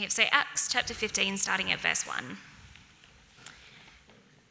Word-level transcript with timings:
Okay, 0.00 0.08
so 0.08 0.22
Acts 0.32 0.66
chapter 0.66 0.94
15, 0.94 1.36
starting 1.36 1.70
at 1.70 1.78
verse 1.78 2.06
1. 2.06 2.38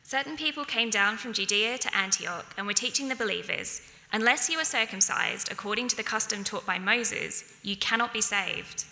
Certain 0.03 0.37
people 0.37 0.63
came 0.63 0.91
down 0.91 1.17
from 1.17 1.33
Judea 1.33 1.79
to 1.79 1.97
Antioch 1.97 2.53
and 2.55 2.67
were 2.67 2.73
teaching 2.73 3.07
the 3.07 3.15
believers 3.15 3.81
unless 4.13 4.47
you 4.47 4.59
are 4.59 4.63
circumcised 4.63 5.51
according 5.51 5.87
to 5.87 5.95
the 5.95 6.03
custom 6.03 6.43
taught 6.43 6.67
by 6.67 6.77
Moses, 6.77 7.51
you 7.63 7.75
cannot 7.75 8.13
be 8.13 8.21
saved. 8.21 8.85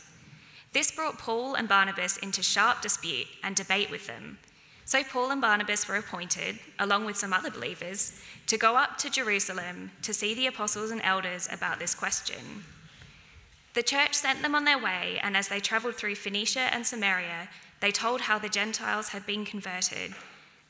This 0.73 0.89
brought 0.89 1.19
Paul 1.19 1.53
and 1.53 1.69
Barnabas 1.69 2.17
into 2.17 2.41
sharp 2.41 2.81
dispute 2.81 3.27
and 3.43 3.55
debate 3.55 3.91
with 3.91 4.07
them. 4.07 4.39
So 4.83 5.03
Paul 5.03 5.29
and 5.29 5.39
Barnabas 5.39 5.87
were 5.87 5.97
appointed, 5.97 6.57
along 6.79 7.05
with 7.05 7.17
some 7.17 7.33
other 7.33 7.51
believers, 7.51 8.19
to 8.47 8.57
go 8.57 8.77
up 8.77 8.97
to 8.97 9.11
Jerusalem 9.11 9.91
to 10.01 10.11
see 10.11 10.33
the 10.33 10.47
apostles 10.47 10.89
and 10.89 11.01
elders 11.03 11.47
about 11.51 11.77
this 11.77 11.93
question. 11.93 12.63
The 13.77 13.83
church 13.83 14.15
sent 14.15 14.41
them 14.41 14.55
on 14.55 14.65
their 14.65 14.79
way, 14.79 15.19
and 15.21 15.37
as 15.37 15.49
they 15.49 15.59
travelled 15.59 15.97
through 15.97 16.15
Phoenicia 16.15 16.73
and 16.73 16.83
Samaria, 16.83 17.47
they 17.79 17.91
told 17.91 18.21
how 18.21 18.39
the 18.39 18.49
Gentiles 18.49 19.09
had 19.09 19.23
been 19.27 19.45
converted. 19.45 20.15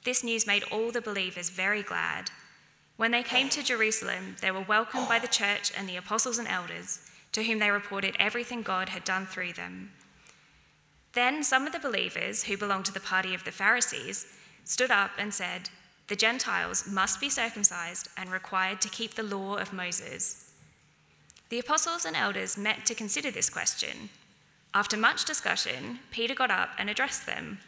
This 0.04 0.26
news 0.26 0.46
made 0.46 0.64
all 0.64 0.92
the 0.92 1.00
believers 1.00 1.50
very 1.50 1.82
glad. 1.82 2.32
When 2.98 3.12
they 3.12 3.24
came 3.24 3.48
to 3.48 3.64
Jerusalem, 3.64 4.36
they 4.42 4.52
were 4.52 4.60
welcomed 4.68 5.08
by 5.08 5.20
the 5.20 5.30
church 5.30 5.72
and 5.78 5.88
the 5.88 5.96
apostles 5.96 6.38
and 6.38 6.50
elders, 6.50 7.10
to 7.32 7.46
whom 7.46 7.60
they 7.60 7.72
reported 7.72 8.18
everything 8.20 8.62
God 8.62 8.90
had 8.90 9.06
done 9.06 9.26
through 9.26 9.54
them. 9.54 9.94
Then 11.14 11.44
some 11.44 11.66
of 11.66 11.72
the 11.72 11.80
believers, 11.80 12.44
who 12.44 12.58
belonged 12.58 12.88
to 12.88 12.94
the 12.94 13.00
party 13.00 13.34
of 13.34 13.46
the 13.46 13.54
Pharisees, 13.54 14.28
stood 14.66 14.92
up 14.92 15.12
and 15.18 15.34
said, 15.34 15.70
The 16.10 16.18
Gentiles 16.18 16.86
must 16.86 17.22
be 17.22 17.30
circumcised 17.30 18.10
and 18.18 18.30
required 18.30 18.82
to 18.82 18.90
keep 18.90 19.14
the 19.14 19.24
law 19.24 19.56
of 19.56 19.72
Moses. 19.72 20.47
The 21.50 21.60
apostles 21.60 22.06
and 22.06 22.16
elders 22.16 22.58
met 22.58 22.86
to 22.86 22.96
consider 22.96 23.32
this 23.32 23.50
question. 23.50 24.10
After 24.74 24.98
much 24.98 25.26
discussion, 25.26 26.00
Peter 26.12 26.36
got 26.36 26.52
up 26.52 26.70
and 26.78 26.90
addressed 26.90 27.26
them. 27.26 27.60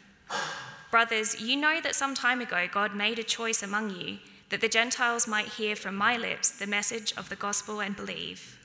Brothers, 0.90 1.40
you 1.40 1.56
know 1.56 1.80
that 1.80 1.94
some 1.94 2.14
time 2.14 2.40
ago 2.40 2.66
God 2.70 2.94
made 2.94 3.18
a 3.18 3.24
choice 3.24 3.62
among 3.62 3.90
you 3.90 4.18
that 4.50 4.60
the 4.60 4.68
Gentiles 4.68 5.26
might 5.26 5.46
hear 5.46 5.76
from 5.76 5.96
my 5.96 6.16
lips 6.16 6.50
the 6.50 6.66
message 6.66 7.14
of 7.16 7.28
the 7.28 7.36
gospel 7.36 7.80
and 7.80 7.96
believe. 7.96 8.58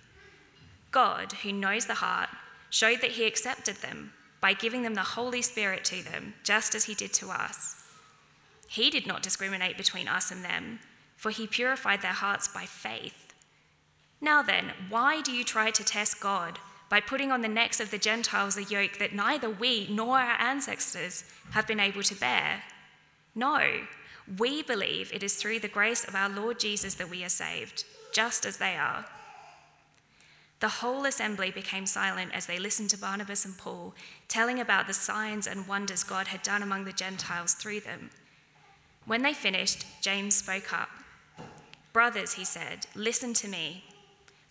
God, 0.91 1.31
who 1.43 1.53
knows 1.53 1.85
the 1.85 1.95
heart, 1.95 2.29
showed 2.69 3.01
that 3.01 3.11
he 3.11 3.25
accepted 3.25 3.77
them 3.77 4.11
by 4.41 4.53
giving 4.53 4.83
them 4.83 4.95
the 4.95 5.01
Holy 5.01 5.41
Spirit 5.41 5.85
to 5.85 6.03
them, 6.03 6.33
just 6.43 6.75
as 6.75 6.85
he 6.85 6.93
did 6.93 7.13
to 7.13 7.29
us. 7.29 7.83
He 8.67 8.89
did 8.89 9.07
not 9.07 9.23
discriminate 9.23 9.77
between 9.77 10.07
us 10.07 10.31
and 10.31 10.43
them, 10.43 10.79
for 11.15 11.29
he 11.29 11.47
purified 11.47 12.01
their 12.01 12.11
hearts 12.11 12.47
by 12.47 12.65
faith. 12.65 13.24
Now 14.21 14.41
then, 14.41 14.71
why 14.89 15.21
do 15.21 15.31
you 15.31 15.43
try 15.43 15.71
to 15.71 15.83
test 15.83 16.19
God 16.19 16.59
by 16.89 16.99
putting 16.99 17.31
on 17.31 17.41
the 17.41 17.47
necks 17.47 17.79
of 17.79 17.91
the 17.91 17.97
Gentiles 17.97 18.57
a 18.57 18.63
yoke 18.63 18.97
that 18.99 19.13
neither 19.13 19.49
we 19.49 19.87
nor 19.89 20.17
our 20.17 20.39
ancestors 20.39 21.23
have 21.51 21.67
been 21.67 21.79
able 21.79 22.03
to 22.03 22.15
bear? 22.15 22.63
No, 23.33 23.81
we 24.37 24.63
believe 24.63 25.11
it 25.13 25.23
is 25.23 25.35
through 25.35 25.59
the 25.59 25.67
grace 25.67 26.07
of 26.07 26.15
our 26.15 26.29
Lord 26.29 26.59
Jesus 26.59 26.95
that 26.95 27.09
we 27.09 27.23
are 27.23 27.29
saved, 27.29 27.83
just 28.13 28.45
as 28.45 28.57
they 28.57 28.75
are. 28.75 29.05
The 30.61 30.69
whole 30.69 31.05
assembly 31.05 31.51
became 31.51 31.85
silent 31.85 32.31
as 32.33 32.45
they 32.45 32.57
listened 32.57 32.89
to 32.91 32.97
Barnabas 32.97 33.45
and 33.45 33.57
Paul 33.57 33.93
telling 34.27 34.59
about 34.59 34.87
the 34.87 34.93
signs 34.93 35.47
and 35.47 35.67
wonders 35.67 36.03
God 36.03 36.27
had 36.27 36.41
done 36.41 36.63
among 36.63 36.85
the 36.85 36.93
Gentiles 36.93 37.53
through 37.53 37.81
them. 37.81 38.09
When 39.05 39.21
they 39.21 39.33
finished, 39.33 39.85
James 40.01 40.35
spoke 40.35 40.73
up. 40.73 40.89
Brothers, 41.93 42.33
he 42.33 42.45
said, 42.45 42.87
listen 42.95 43.33
to 43.35 43.47
me. 43.47 43.83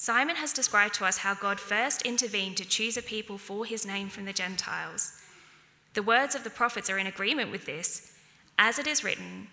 Simon 0.04 0.36
has 0.36 0.52
described 0.52 0.94
to 0.96 1.06
us 1.06 1.16
how 1.16 1.32
God 1.32 1.58
first 1.58 2.02
intervened 2.02 2.58
to 2.58 2.68
choose 2.68 2.98
a 2.98 3.02
people 3.02 3.38
for 3.38 3.64
his 3.64 3.86
name 3.86 4.10
from 4.10 4.26
the 4.26 4.34
Gentiles. 4.34 5.18
The 5.94 6.02
words 6.02 6.34
of 6.34 6.44
the 6.44 6.50
prophets 6.50 6.90
are 6.90 6.98
in 6.98 7.06
agreement 7.06 7.50
with 7.50 7.64
this. 7.64 8.12
As 8.58 8.78
it 8.78 8.86
is 8.86 9.02
written, 9.02 9.48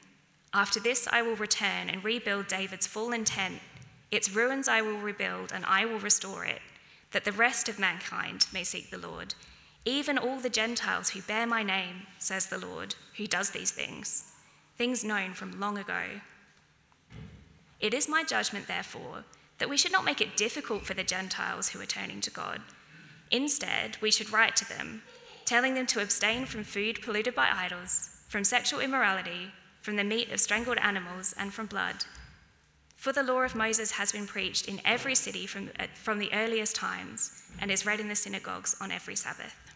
After 0.54 0.82
this 0.82 1.08
I 1.10 1.22
will 1.22 1.38
return 1.38 1.90
and 1.90 2.04
rebuild 2.04 2.48
David's 2.48 2.86
fallen 2.86 3.24
tent 3.24 3.62
its 4.12 4.30
ruins 4.30 4.68
I 4.68 4.82
will 4.82 4.98
rebuild, 4.98 5.54
and 5.54 5.64
I 5.66 5.86
will 5.86 6.00
restore 6.00 6.44
it, 6.44 6.60
that 7.12 7.24
the 7.24 7.32
rest 7.32 7.70
of 7.70 7.80
mankind 7.80 8.48
may 8.52 8.66
seek 8.66 8.90
the 8.90 8.98
Lord. 8.98 9.36
Even 9.86 10.18
all 10.18 10.42
the 10.42 10.50
Gentiles 10.50 11.12
who 11.12 11.22
bear 11.22 11.48
my 11.48 11.64
name, 11.64 12.08
says 12.20 12.48
the 12.48 12.58
Lord, 12.58 12.96
who 13.16 13.26
does 13.26 13.52
these 13.52 13.72
things, 13.72 14.34
things 14.78 15.02
known 15.02 15.34
from 15.34 15.62
long 15.62 15.78
ago. 15.78 16.20
It 17.80 17.94
is 17.94 18.10
my 18.10 18.26
judgment, 18.26 18.68
therefore, 18.68 19.24
that 19.62 19.70
we 19.70 19.78
should 19.78 19.92
not 19.92 20.04
make 20.04 20.20
it 20.20 20.36
difficult 20.36 20.88
for 20.88 20.96
the 20.96 21.04
Gentiles 21.04 21.70
who 21.70 21.80
are 21.80 21.86
turning 21.86 22.20
to 22.20 22.32
God. 22.32 22.62
Instead, 23.30 23.96
we 24.02 24.10
should 24.10 24.34
write 24.34 24.56
to 24.56 24.68
them, 24.68 25.04
telling 25.46 25.76
them 25.76 25.86
to 25.86 26.02
abstain 26.02 26.48
from 26.48 26.64
food 26.64 27.00
polluted 27.04 27.36
by 27.36 27.48
idols, 27.54 28.10
from 28.28 28.44
sexual 28.44 28.80
immorality, 28.80 29.52
from 29.84 29.98
the 29.98 30.04
meat 30.04 30.32
of 30.32 30.40
strangled 30.40 30.80
animals, 30.80 31.36
and 31.38 31.54
from 31.54 31.68
blood. 31.68 32.06
For 32.96 33.14
the 33.14 33.22
law 33.22 33.42
of 33.42 33.54
Moses 33.54 33.92
has 33.92 34.12
been 34.12 34.26
preached 34.26 34.68
in 34.68 34.82
every 34.84 35.14
city 35.14 35.46
from, 35.46 35.70
from 35.94 36.18
the 36.18 36.34
earliest 36.34 36.76
times 36.76 37.44
and 37.60 37.70
is 37.70 37.86
read 37.86 38.00
in 38.00 38.08
the 38.08 38.16
synagogues 38.16 38.76
on 38.82 38.90
every 38.90 39.16
Sabbath. 39.16 39.71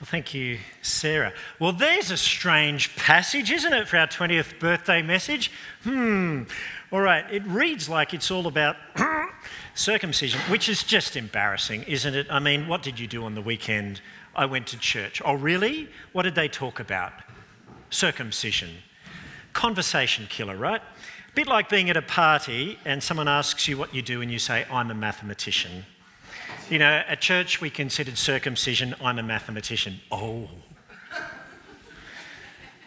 Well, 0.00 0.06
thank 0.06 0.32
you, 0.32 0.58
Sarah. 0.80 1.32
Well, 1.58 1.72
there's 1.72 2.10
a 2.10 2.16
strange 2.16 2.94
passage, 2.94 3.50
isn't 3.50 3.72
it, 3.72 3.88
for 3.88 3.96
our 3.96 4.06
20th 4.06 4.60
birthday 4.60 5.02
message? 5.02 5.50
Hmm. 5.82 6.44
All 6.92 7.00
right, 7.00 7.24
it 7.32 7.42
reads 7.46 7.88
like 7.88 8.14
it's 8.14 8.30
all 8.30 8.46
about 8.46 8.76
circumcision, 9.74 10.40
which 10.42 10.68
is 10.68 10.84
just 10.84 11.16
embarrassing, 11.16 11.82
isn't 11.82 12.14
it? 12.14 12.28
I 12.30 12.38
mean, 12.38 12.68
what 12.68 12.82
did 12.82 13.00
you 13.00 13.06
do 13.06 13.24
on 13.24 13.34
the 13.34 13.42
weekend? 13.42 14.00
I 14.36 14.46
went 14.46 14.68
to 14.68 14.78
church. 14.78 15.20
Oh, 15.24 15.34
really? 15.34 15.88
What 16.12 16.22
did 16.22 16.36
they 16.36 16.48
talk 16.48 16.78
about? 16.78 17.12
circumcision. 17.90 18.70
Conversation 19.52 20.26
killer, 20.28 20.56
right? 20.56 20.80
A 20.80 21.34
bit 21.34 21.46
like 21.46 21.68
being 21.68 21.90
at 21.90 21.96
a 21.96 22.02
party 22.02 22.78
and 22.84 23.02
someone 23.02 23.28
asks 23.28 23.68
you 23.68 23.76
what 23.76 23.94
you 23.94 24.02
do 24.02 24.20
and 24.20 24.30
you 24.30 24.38
say, 24.38 24.66
I'm 24.70 24.90
a 24.90 24.94
mathematician. 24.94 25.84
You 26.70 26.78
know, 26.78 27.02
at 27.08 27.22
church 27.22 27.62
we 27.62 27.70
considered 27.70 28.18
circumcision, 28.18 28.94
I'm 29.00 29.18
a 29.18 29.22
mathematician. 29.22 30.00
Oh. 30.12 30.50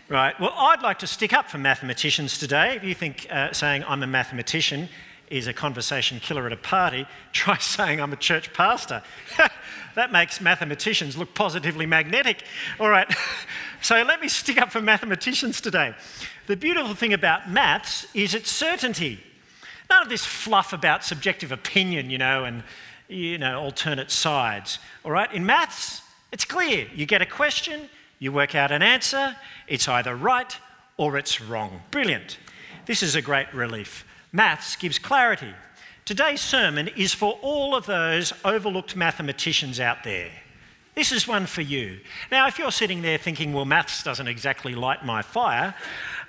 Right, 0.08 0.40
well, 0.40 0.54
I'd 0.56 0.84
like 0.84 1.00
to 1.00 1.08
stick 1.08 1.34
up 1.34 1.50
for 1.50 1.58
mathematicians 1.58 2.38
today. 2.38 2.76
If 2.76 2.84
you 2.84 2.94
think 2.94 3.26
uh, 3.32 3.54
saying 3.54 3.84
I'm 3.88 4.04
a 4.04 4.08
mathematician 4.08 4.88
is 5.32 5.48
a 5.48 5.54
conversation 5.54 6.20
killer 6.20 6.46
at 6.46 6.54
a 6.54 6.58
party, 6.58 7.08
try 7.34 7.58
saying 7.58 8.00
I'm 8.00 8.14
a 8.14 8.18
church 8.18 8.54
pastor. 8.54 9.02
that 9.96 10.12
makes 10.12 10.40
mathematicians 10.40 11.18
look 11.18 11.34
positively 11.34 11.88
magnetic. 11.88 12.44
All 12.80 12.90
right, 12.90 13.12
so 13.82 14.04
let 14.04 14.22
me 14.22 14.28
stick 14.28 14.62
up 14.62 14.72
for 14.72 14.80
mathematicians 14.82 15.60
today. 15.60 15.96
The 16.46 16.56
beautiful 16.56 16.94
thing 16.94 17.14
about 17.14 17.50
maths 17.50 18.06
is 18.14 18.36
its 18.36 18.52
certainty. 18.52 19.20
None 19.90 20.04
of 20.04 20.10
this 20.10 20.24
fluff 20.24 20.72
about 20.72 21.04
subjective 21.04 21.52
opinion, 21.52 22.12
you 22.12 22.20
know, 22.20 22.44
and 22.44 22.64
you 23.12 23.38
know, 23.38 23.60
alternate 23.62 24.12
sides. 24.12 24.80
All 25.04 25.12
right, 25.12 25.32
in 25.34 25.46
maths, 25.46 26.02
it's 26.32 26.46
clear. 26.46 26.88
You 26.96 27.06
get 27.06 27.22
a 27.22 27.26
question, 27.26 27.90
you 28.20 28.32
work 28.32 28.56
out 28.56 28.72
an 28.72 28.82
answer, 28.82 29.36
it's 29.68 29.88
either 29.88 30.16
right 30.16 30.56
or 30.98 31.18
it's 31.18 31.42
wrong. 31.42 31.82
Brilliant. 31.92 32.38
This 32.86 33.04
is 33.04 33.16
a 33.16 33.22
great 33.22 33.54
relief. 33.54 34.06
Maths 34.32 34.76
gives 34.76 34.98
clarity. 34.98 35.54
Today's 36.06 36.42
sermon 36.42 36.90
is 36.90 37.14
for 37.14 37.38
all 37.42 37.76
of 37.76 37.86
those 37.86 38.34
overlooked 38.44 38.96
mathematicians 38.96 39.80
out 39.80 40.04
there. 40.04 40.32
This 40.96 41.12
is 41.12 41.28
one 41.28 41.46
for 41.46 41.62
you. 41.62 42.00
Now, 42.32 42.48
if 42.48 42.60
you're 42.60 42.72
sitting 42.72 43.02
there 43.02 43.18
thinking, 43.18 43.54
well, 43.54 43.66
maths 43.66 44.04
doesn't 44.04 44.28
exactly 44.28 44.76
light 44.76 45.06
my 45.06 45.22
fire, 45.22 45.74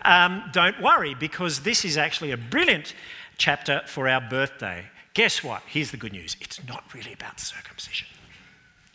um, 0.05 0.45
don't 0.53 0.81
worry 0.81 1.15
because 1.15 1.61
this 1.61 1.85
is 1.85 1.97
actually 1.97 2.31
a 2.31 2.37
brilliant 2.37 2.95
chapter 3.39 3.83
for 3.87 4.09
our 4.09 4.21
birthday. 4.21 4.85
Guess 5.15 5.45
what? 5.45 5.63
Here's 5.67 5.91
the 5.91 5.97
good 5.97 6.13
news 6.13 6.37
it's 6.41 6.67
not 6.67 6.85
really 6.95 7.13
about 7.13 7.41
circumcision. 7.41 8.09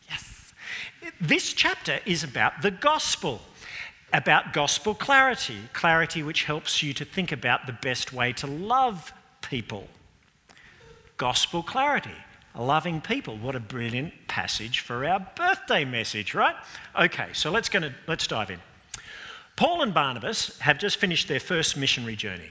Yes. 0.09 0.53
This 1.21 1.53
chapter 1.53 1.99
is 2.05 2.23
about 2.23 2.61
the 2.61 2.71
gospel 2.71 3.41
about 4.13 4.53
gospel 4.53 4.93
clarity, 4.93 5.57
clarity 5.73 6.23
which 6.23 6.43
helps 6.45 6.81
you 6.81 6.93
to 6.93 7.05
think 7.05 7.31
about 7.31 7.65
the 7.65 7.73
best 7.73 8.13
way 8.13 8.31
to 8.33 8.47
love 8.47 9.11
people. 9.41 9.87
Gospel 11.17 11.63
clarity, 11.63 12.15
loving 12.57 13.01
people. 13.01 13.35
What 13.37 13.55
a 13.55 13.59
brilliant 13.59 14.13
passage 14.27 14.79
for 14.79 15.05
our 15.05 15.19
birthday 15.35 15.83
message, 15.83 16.33
right? 16.33 16.55
Okay, 16.97 17.27
so 17.33 17.51
let's, 17.51 17.69
gonna, 17.69 17.93
let's 18.07 18.27
dive 18.27 18.49
in. 18.49 18.59
Paul 19.55 19.81
and 19.81 19.93
Barnabas 19.93 20.57
have 20.59 20.77
just 20.77 20.97
finished 20.97 21.27
their 21.27 21.39
first 21.39 21.75
missionary 21.75 22.15
journey. 22.15 22.49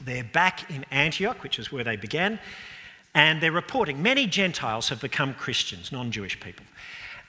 They're 0.00 0.24
back 0.24 0.70
in 0.70 0.84
Antioch, 0.90 1.42
which 1.42 1.58
is 1.58 1.70
where 1.70 1.84
they 1.84 1.96
began, 1.96 2.38
and 3.14 3.40
they're 3.40 3.52
reporting 3.52 4.02
many 4.02 4.26
Gentiles 4.26 4.88
have 4.88 5.00
become 5.00 5.34
Christians, 5.34 5.92
non 5.92 6.10
Jewish 6.10 6.38
people. 6.40 6.64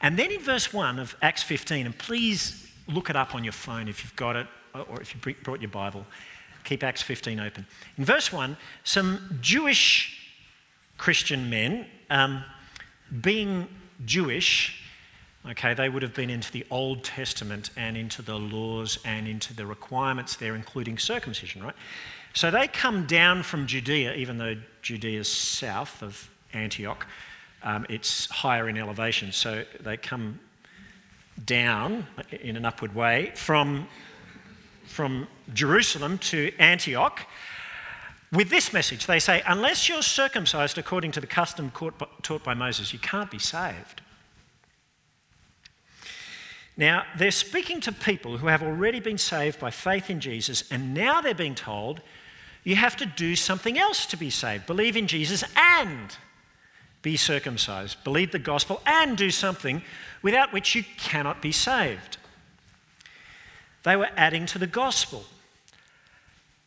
And 0.01 0.17
then 0.17 0.31
in 0.31 0.39
verse 0.39 0.73
1 0.73 0.99
of 0.99 1.15
Acts 1.21 1.43
15, 1.43 1.85
and 1.85 1.97
please 1.97 2.71
look 2.87 3.09
it 3.09 3.15
up 3.15 3.35
on 3.35 3.43
your 3.43 3.53
phone 3.53 3.87
if 3.87 4.03
you've 4.03 4.15
got 4.15 4.35
it, 4.35 4.47
or 4.73 5.01
if 5.01 5.13
you 5.13 5.35
brought 5.43 5.61
your 5.61 5.69
Bible. 5.69 6.05
Keep 6.63 6.83
Acts 6.83 7.01
15 7.01 7.39
open. 7.39 7.65
In 7.97 8.05
verse 8.05 8.31
1, 8.31 8.55
some 8.83 9.37
Jewish 9.41 10.17
Christian 10.97 11.49
men, 11.49 11.87
um, 12.09 12.43
being 13.21 13.67
Jewish, 14.05 14.83
okay, 15.49 15.73
they 15.73 15.89
would 15.89 16.03
have 16.03 16.13
been 16.13 16.29
into 16.29 16.51
the 16.51 16.65
Old 16.69 17.03
Testament 17.03 17.71
and 17.75 17.97
into 17.97 18.21
the 18.21 18.37
laws 18.37 18.99
and 19.03 19.27
into 19.27 19.53
the 19.53 19.65
requirements 19.65 20.35
there, 20.35 20.55
including 20.55 20.97
circumcision, 20.97 21.63
right? 21.63 21.75
So 22.33 22.49
they 22.49 22.67
come 22.67 23.05
down 23.05 23.43
from 23.43 23.67
Judea, 23.67 24.13
even 24.13 24.37
though 24.37 24.55
Judea 24.81 25.19
is 25.19 25.27
south 25.27 26.01
of 26.01 26.29
Antioch, 26.53 27.05
um, 27.63 27.85
it's 27.89 28.27
higher 28.29 28.69
in 28.69 28.77
elevation. 28.77 29.31
So 29.31 29.65
they 29.79 29.97
come 29.97 30.39
down 31.45 32.07
in 32.41 32.55
an 32.55 32.65
upward 32.65 32.95
way 32.95 33.31
from, 33.35 33.87
from 34.85 35.27
Jerusalem 35.53 36.17
to 36.19 36.51
Antioch 36.57 37.25
with 38.31 38.49
this 38.49 38.73
message. 38.73 39.05
They 39.05 39.19
say, 39.19 39.43
unless 39.45 39.89
you're 39.89 40.01
circumcised 40.01 40.77
according 40.77 41.11
to 41.13 41.21
the 41.21 41.27
custom 41.27 41.71
taught 42.21 42.43
by 42.43 42.53
Moses, 42.53 42.93
you 42.93 42.99
can't 42.99 43.29
be 43.29 43.39
saved. 43.39 44.01
Now, 46.77 47.03
they're 47.17 47.31
speaking 47.31 47.81
to 47.81 47.91
people 47.91 48.37
who 48.37 48.47
have 48.47 48.63
already 48.63 48.99
been 48.99 49.17
saved 49.17 49.59
by 49.59 49.71
faith 49.71 50.09
in 50.09 50.19
Jesus, 50.19 50.63
and 50.71 50.93
now 50.93 51.21
they're 51.21 51.35
being 51.35 51.55
told 51.55 52.01
you 52.63 52.75
have 52.75 52.95
to 52.97 53.05
do 53.05 53.35
something 53.35 53.77
else 53.77 54.05
to 54.07 54.17
be 54.17 54.29
saved. 54.29 54.65
Believe 54.65 54.95
in 54.95 55.07
Jesus 55.07 55.43
and 55.55 56.15
be 57.01 57.17
circumcised. 57.17 58.03
Believe 58.03 58.31
the 58.31 58.39
gospel 58.39 58.81
and 58.85 59.17
do 59.17 59.31
something 59.31 59.81
without 60.21 60.53
which 60.53 60.75
you 60.75 60.83
cannot 60.97 61.41
be 61.41 61.51
saved. 61.51 62.17
They 63.83 63.95
were 63.95 64.09
adding 64.15 64.45
to 64.47 64.59
the 64.59 64.67
gospel. 64.67 65.25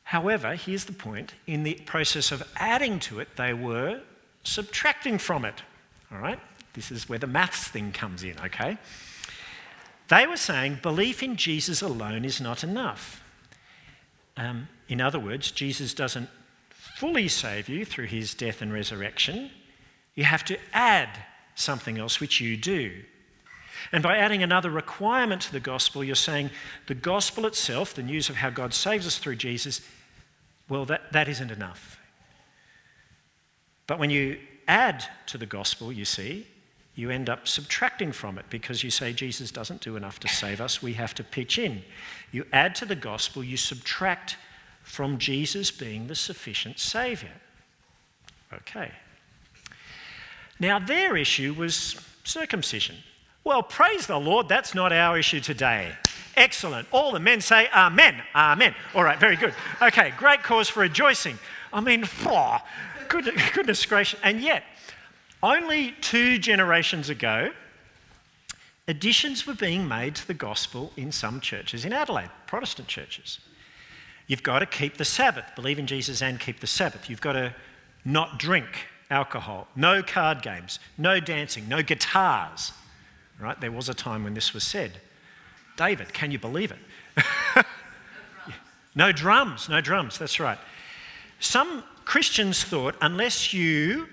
However, 0.04 0.54
here's 0.54 0.84
the 0.84 0.92
point 0.92 1.34
in 1.46 1.62
the 1.62 1.74
process 1.86 2.32
of 2.32 2.42
adding 2.56 2.98
to 3.00 3.20
it, 3.20 3.36
they 3.36 3.54
were 3.54 4.00
subtracting 4.42 5.18
from 5.18 5.44
it. 5.44 5.62
All 6.12 6.18
right? 6.18 6.38
This 6.74 6.90
is 6.90 7.08
where 7.08 7.18
the 7.18 7.26
maths 7.28 7.68
thing 7.68 7.92
comes 7.92 8.24
in, 8.24 8.38
okay? 8.44 8.78
They 10.08 10.26
were 10.26 10.36
saying 10.36 10.80
belief 10.82 11.22
in 11.22 11.36
Jesus 11.36 11.80
alone 11.80 12.24
is 12.24 12.40
not 12.40 12.62
enough. 12.62 13.22
Um, 14.36 14.68
in 14.88 15.00
other 15.00 15.18
words, 15.18 15.50
Jesus 15.50 15.94
doesn't 15.94 16.28
fully 16.70 17.28
save 17.28 17.68
you 17.68 17.84
through 17.84 18.06
his 18.06 18.34
death 18.34 18.62
and 18.62 18.72
resurrection. 18.72 19.50
You 20.14 20.24
have 20.24 20.44
to 20.46 20.58
add 20.72 21.08
something 21.54 21.98
else, 21.98 22.20
which 22.20 22.40
you 22.40 22.56
do. 22.56 23.02
And 23.92 24.02
by 24.02 24.16
adding 24.16 24.42
another 24.42 24.70
requirement 24.70 25.42
to 25.42 25.52
the 25.52 25.60
gospel, 25.60 26.04
you're 26.04 26.14
saying 26.14 26.50
the 26.86 26.94
gospel 26.94 27.46
itself, 27.46 27.94
the 27.94 28.02
news 28.02 28.28
of 28.28 28.36
how 28.36 28.50
God 28.50 28.72
saves 28.72 29.06
us 29.06 29.18
through 29.18 29.36
Jesus, 29.36 29.80
well, 30.68 30.84
that, 30.86 31.12
that 31.12 31.28
isn't 31.28 31.50
enough. 31.50 32.00
But 33.86 33.98
when 33.98 34.10
you 34.10 34.38
add 34.66 35.04
to 35.26 35.38
the 35.38 35.46
gospel, 35.46 35.92
you 35.92 36.04
see, 36.04 36.46
you 36.94 37.10
end 37.10 37.28
up 37.28 37.48
subtracting 37.48 38.12
from 38.12 38.38
it 38.38 38.46
because 38.48 38.84
you 38.84 38.90
say 38.90 39.12
Jesus 39.12 39.50
doesn't 39.50 39.80
do 39.80 39.96
enough 39.96 40.20
to 40.20 40.28
save 40.28 40.60
us, 40.60 40.82
we 40.82 40.94
have 40.94 41.14
to 41.14 41.24
pitch 41.24 41.58
in. 41.58 41.82
You 42.30 42.46
add 42.52 42.74
to 42.76 42.86
the 42.86 42.96
gospel, 42.96 43.42
you 43.42 43.56
subtract 43.56 44.36
from 44.84 45.18
Jesus 45.18 45.72
being 45.72 46.06
the 46.06 46.14
sufficient 46.14 46.78
Saviour. 46.78 47.32
Okay. 48.52 48.92
Now, 50.60 50.78
their 50.78 51.16
issue 51.16 51.52
was 51.52 51.96
circumcision. 52.22 52.96
Well, 53.42 53.62
praise 53.62 54.06
the 54.06 54.18
Lord, 54.18 54.48
that's 54.48 54.74
not 54.74 54.92
our 54.92 55.18
issue 55.18 55.40
today. 55.40 55.92
Excellent. 56.36 56.86
All 56.92 57.12
the 57.12 57.20
men 57.20 57.40
say 57.40 57.68
amen, 57.74 58.22
amen. 58.34 58.74
All 58.94 59.02
right, 59.04 59.18
very 59.18 59.36
good. 59.36 59.54
Okay, 59.82 60.12
great 60.16 60.42
cause 60.42 60.68
for 60.68 60.80
rejoicing. 60.80 61.38
I 61.72 61.80
mean, 61.80 62.04
oh, 62.26 62.58
goodness 63.08 63.84
gracious. 63.86 64.18
And 64.22 64.40
yet, 64.40 64.62
only 65.42 65.92
two 66.00 66.38
generations 66.38 67.10
ago, 67.10 67.50
additions 68.86 69.46
were 69.46 69.54
being 69.54 69.86
made 69.86 70.14
to 70.16 70.26
the 70.26 70.34
gospel 70.34 70.92
in 70.96 71.12
some 71.12 71.40
churches 71.40 71.84
in 71.84 71.92
Adelaide, 71.92 72.30
Protestant 72.46 72.88
churches. 72.88 73.40
You've 74.26 74.42
got 74.42 74.60
to 74.60 74.66
keep 74.66 74.96
the 74.96 75.04
Sabbath, 75.04 75.44
believe 75.54 75.78
in 75.78 75.86
Jesus 75.86 76.22
and 76.22 76.40
keep 76.40 76.60
the 76.60 76.66
Sabbath. 76.66 77.10
You've 77.10 77.20
got 77.20 77.32
to 77.32 77.54
not 78.04 78.38
drink 78.38 78.66
alcohol, 79.10 79.68
no 79.76 80.02
card 80.02 80.42
games, 80.42 80.78
no 80.96 81.20
dancing, 81.20 81.68
no 81.68 81.82
guitars. 81.82 82.72
Right? 83.38 83.60
There 83.60 83.72
was 83.72 83.88
a 83.88 83.94
time 83.94 84.24
when 84.24 84.34
this 84.34 84.54
was 84.54 84.64
said. 84.64 84.92
David, 85.76 86.12
can 86.12 86.30
you 86.30 86.38
believe 86.38 86.72
it? 86.72 87.66
no 88.94 89.12
drums, 89.12 89.68
no 89.68 89.80
drums, 89.80 90.18
that's 90.18 90.38
right. 90.40 90.58
Some 91.40 91.84
Christians 92.04 92.62
thought 92.62 92.94
unless 93.00 93.52
you 93.52 94.06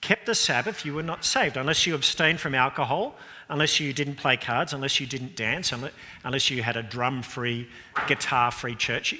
kept 0.00 0.26
the 0.26 0.34
Sabbath, 0.34 0.84
you 0.84 0.94
were 0.94 1.02
not 1.02 1.24
saved. 1.24 1.56
Unless 1.56 1.86
you 1.86 1.94
abstained 1.94 2.40
from 2.40 2.54
alcohol, 2.54 3.16
unless 3.48 3.80
you 3.80 3.92
didn't 3.92 4.16
play 4.16 4.36
cards, 4.36 4.72
unless 4.72 5.00
you 5.00 5.06
didn't 5.06 5.36
dance, 5.36 5.72
unless 6.24 6.50
you 6.50 6.62
had 6.62 6.76
a 6.76 6.82
drum 6.82 7.22
free, 7.22 7.68
guitar 8.06 8.50
free 8.50 8.74
church, 8.74 9.14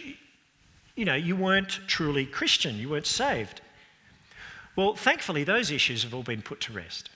you 0.95 1.05
know, 1.05 1.15
you 1.15 1.37
weren't 1.37 1.81
truly 1.87 2.27
Christian, 2.27 2.77
you 2.77 2.89
weren't 2.89 3.07
saved. 3.07 3.61
Well, 4.77 4.95
thankfully, 4.95 5.45
those 5.45 5.71
issues 5.71 6.03
have 6.03 6.15
all 6.15 6.23
been 6.23 6.43
put 6.43 6.61
to 6.63 6.73
rest. 6.73 7.11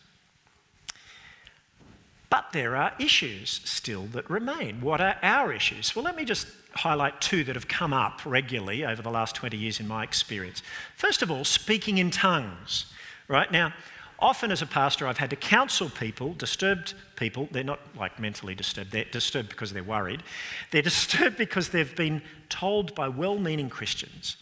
But 2.30 2.52
there 2.52 2.76
are 2.76 2.94
issues 2.98 3.60
still 3.64 4.04
that 4.12 4.28
remain. 4.30 4.80
What 4.80 5.00
are 5.00 5.16
our 5.22 5.52
issues? 5.52 5.94
Well, 5.94 6.04
let 6.04 6.16
me 6.16 6.24
just 6.24 6.46
highlight 6.74 7.20
two 7.20 7.44
that 7.44 7.54
have 7.54 7.68
come 7.68 7.92
up 7.92 8.22
regularly 8.24 8.86
over 8.86 9.02
the 9.02 9.10
last 9.10 9.34
20 9.34 9.56
years 9.56 9.78
in 9.80 9.86
my 9.86 10.02
experience. 10.02 10.62
First 10.96 11.20
of 11.20 11.30
all, 11.30 11.44
speaking 11.44 11.98
in 11.98 12.10
tongues. 12.10 12.86
Right 13.28 13.52
now, 13.52 13.74
often 14.22 14.50
as 14.50 14.62
a 14.62 14.66
pastor, 14.66 15.06
I've 15.06 15.18
had 15.18 15.30
to 15.30 15.36
counsel 15.36 15.90
people, 15.90 16.32
disturbed 16.32 16.94
people. 17.16 17.48
They're 17.50 17.64
not 17.64 17.80
like 17.98 18.18
mentally 18.18 18.54
disturbed, 18.54 18.92
they're 18.92 19.04
disturbed 19.04 19.50
because 19.50 19.72
they're 19.72 19.82
worried. 19.82 20.22
They're 20.70 20.82
disturbed 20.92 21.36
because 21.36 21.70
they've 21.70 21.94
been 21.94 22.22
told 22.48 22.94
by 22.94 23.08
well 23.08 23.38
meaning 23.38 23.68
Christians 23.68 24.36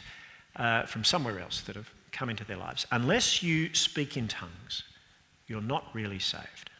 uh, 0.57 0.85
from 0.85 1.03
somewhere 1.03 1.41
else 1.41 1.63
that 1.63 1.75
have 1.75 1.91
come 2.13 2.29
into 2.29 2.45
their 2.45 2.57
lives. 2.57 2.87
Unless 2.93 3.43
you 3.43 3.75
speak 3.75 4.17
in 4.17 4.29
tongues, 4.29 4.85
you're 5.47 5.61
not 5.61 5.87
really 5.95 6.19
saved. 6.19 6.71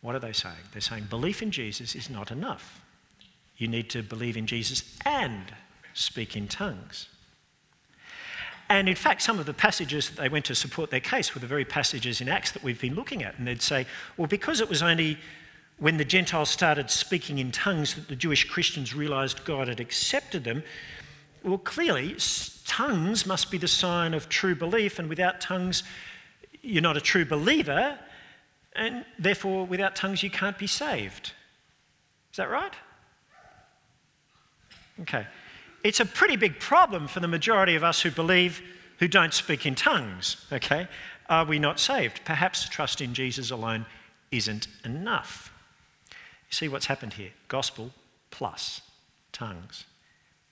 What 0.00 0.14
are 0.14 0.20
they 0.20 0.32
saying? 0.32 0.54
They're 0.72 0.80
saying 0.80 1.06
belief 1.10 1.42
in 1.42 1.50
Jesus 1.50 1.94
is 1.94 2.08
not 2.08 2.30
enough. 2.30 2.84
You 3.56 3.68
need 3.68 3.90
to 3.90 4.02
believe 4.02 4.36
in 4.36 4.46
Jesus 4.46 4.96
and 5.04 5.52
speak 5.92 6.36
in 6.36 6.48
tongues. 6.48 7.09
And 8.70 8.88
in 8.88 8.94
fact, 8.94 9.20
some 9.20 9.40
of 9.40 9.46
the 9.46 9.52
passages 9.52 10.08
that 10.08 10.22
they 10.22 10.28
went 10.28 10.44
to 10.44 10.54
support 10.54 10.90
their 10.90 11.00
case 11.00 11.34
were 11.34 11.40
the 11.40 11.46
very 11.48 11.64
passages 11.64 12.20
in 12.20 12.28
Acts 12.28 12.52
that 12.52 12.62
we've 12.62 12.80
been 12.80 12.94
looking 12.94 13.24
at. 13.24 13.36
And 13.36 13.46
they'd 13.46 13.60
say, 13.60 13.84
well, 14.16 14.28
because 14.28 14.60
it 14.60 14.68
was 14.68 14.80
only 14.80 15.18
when 15.78 15.96
the 15.96 16.04
Gentiles 16.04 16.48
started 16.48 16.88
speaking 16.88 17.38
in 17.38 17.50
tongues 17.50 17.94
that 17.94 18.06
the 18.06 18.14
Jewish 18.14 18.44
Christians 18.44 18.94
realised 18.94 19.44
God 19.44 19.66
had 19.66 19.80
accepted 19.80 20.44
them, 20.44 20.62
well, 21.42 21.58
clearly, 21.58 22.16
tongues 22.64 23.26
must 23.26 23.50
be 23.50 23.58
the 23.58 23.66
sign 23.66 24.14
of 24.14 24.28
true 24.28 24.54
belief, 24.54 24.98
and 25.00 25.08
without 25.08 25.40
tongues, 25.40 25.82
you're 26.62 26.82
not 26.82 26.96
a 26.96 27.00
true 27.00 27.24
believer, 27.24 27.98
and 28.76 29.04
therefore, 29.18 29.66
without 29.66 29.96
tongues, 29.96 30.22
you 30.22 30.30
can't 30.30 30.58
be 30.58 30.66
saved. 30.66 31.32
Is 32.30 32.36
that 32.36 32.50
right? 32.50 32.74
Okay. 35.00 35.26
It's 35.82 36.00
a 36.00 36.06
pretty 36.06 36.36
big 36.36 36.60
problem 36.60 37.08
for 37.08 37.20
the 37.20 37.28
majority 37.28 37.74
of 37.74 37.84
us 37.84 38.02
who 38.02 38.10
believe, 38.10 38.60
who 38.98 39.08
don't 39.08 39.32
speak 39.32 39.64
in 39.64 39.74
tongues, 39.74 40.44
okay? 40.52 40.88
Are 41.28 41.44
we 41.44 41.58
not 41.58 41.80
saved? 41.80 42.20
Perhaps 42.24 42.68
trust 42.68 43.00
in 43.00 43.14
Jesus 43.14 43.50
alone 43.50 43.86
isn't 44.30 44.66
enough. 44.84 45.52
You 46.10 46.52
see 46.52 46.68
what's 46.68 46.86
happened 46.86 47.14
here? 47.14 47.30
Gospel 47.48 47.92
plus 48.30 48.82
tongues 49.32 49.84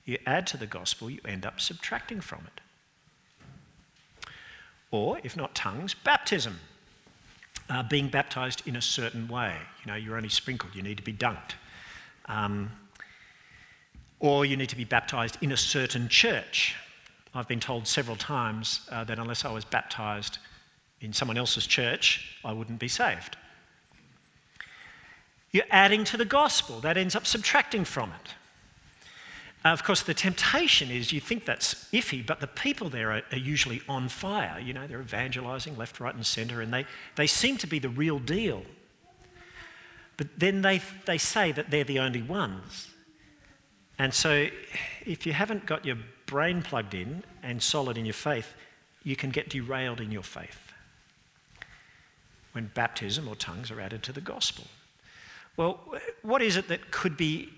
you 0.08 0.16
add 0.26 0.46
to 0.46 0.56
the 0.56 0.66
gospel, 0.66 1.10
you 1.10 1.20
end 1.26 1.44
up 1.44 1.60
subtracting 1.60 2.22
from 2.22 2.40
it. 2.46 2.62
Or, 4.90 5.20
if 5.22 5.36
not 5.36 5.54
tongues, 5.54 5.92
baptism. 5.92 6.60
Uh, 7.68 7.82
being 7.82 8.08
baptized 8.08 8.66
in 8.66 8.74
a 8.74 8.80
certain 8.80 9.28
way. 9.28 9.54
You 9.84 9.92
know, 9.92 9.96
you're 9.96 10.16
only 10.16 10.30
sprinkled, 10.30 10.74
you 10.74 10.80
need 10.80 10.96
to 10.96 11.02
be 11.02 11.12
dunked. 11.12 11.52
Um, 12.24 12.70
or 14.20 14.44
you 14.44 14.56
need 14.56 14.68
to 14.68 14.76
be 14.76 14.84
baptized 14.84 15.38
in 15.40 15.52
a 15.52 15.56
certain 15.56 16.08
church. 16.08 16.76
I've 17.34 17.48
been 17.48 17.60
told 17.60 17.86
several 17.86 18.16
times 18.16 18.88
uh, 18.90 19.04
that 19.04 19.18
unless 19.18 19.44
I 19.44 19.52
was 19.52 19.64
baptized 19.64 20.38
in 21.00 21.12
someone 21.12 21.36
else's 21.36 21.66
church, 21.66 22.36
I 22.44 22.52
wouldn't 22.52 22.78
be 22.78 22.88
saved. 22.88 23.36
You're 25.52 25.64
adding 25.70 26.04
to 26.04 26.16
the 26.16 26.24
gospel, 26.24 26.80
that 26.80 26.96
ends 26.96 27.14
up 27.14 27.26
subtracting 27.26 27.84
from 27.84 28.10
it. 28.10 28.34
Uh, 29.64 29.70
of 29.70 29.82
course, 29.82 30.02
the 30.02 30.14
temptation 30.14 30.90
is 30.90 31.12
you 31.12 31.20
think 31.20 31.44
that's 31.44 31.74
iffy, 31.92 32.24
but 32.24 32.40
the 32.40 32.46
people 32.46 32.88
there 32.88 33.10
are, 33.10 33.22
are, 33.32 33.38
usually 33.38 33.82
on 33.88 34.08
fire. 34.08 34.60
You 34.60 34.72
know, 34.72 34.86
they're 34.86 35.00
evangelizing 35.00 35.76
left, 35.76 36.00
right, 36.00 36.14
and 36.14 36.24
center, 36.24 36.60
and 36.60 36.72
they, 36.72 36.86
they 37.16 37.26
seem 37.26 37.56
to 37.58 37.66
be 37.66 37.78
the 37.78 37.88
real 37.88 38.18
deal. 38.18 38.62
But 40.16 40.28
then 40.38 40.62
they, 40.62 40.80
they 41.06 41.18
say 41.18 41.52
that 41.52 41.70
they're 41.70 41.84
the 41.84 41.98
only 41.98 42.22
ones. 42.22 42.88
And 43.98 44.14
so, 44.14 44.48
if 45.04 45.26
you 45.26 45.32
haven't 45.32 45.66
got 45.66 45.84
your 45.84 45.96
brain 46.26 46.62
plugged 46.62 46.94
in 46.94 47.24
and 47.42 47.62
solid 47.62 47.98
in 47.98 48.04
your 48.04 48.14
faith, 48.14 48.54
you 49.02 49.16
can 49.16 49.30
get 49.30 49.48
derailed 49.48 50.00
in 50.00 50.12
your 50.12 50.22
faith 50.22 50.72
when 52.52 52.70
baptism 52.74 53.28
or 53.28 53.36
tongues 53.36 53.70
are 53.70 53.80
added 53.80 54.02
to 54.04 54.12
the 54.12 54.20
gospel. 54.20 54.66
Well, 55.56 55.80
what 56.22 56.42
is 56.42 56.56
it 56.56 56.68
that 56.68 56.90
could 56.90 57.16
be 57.16 57.50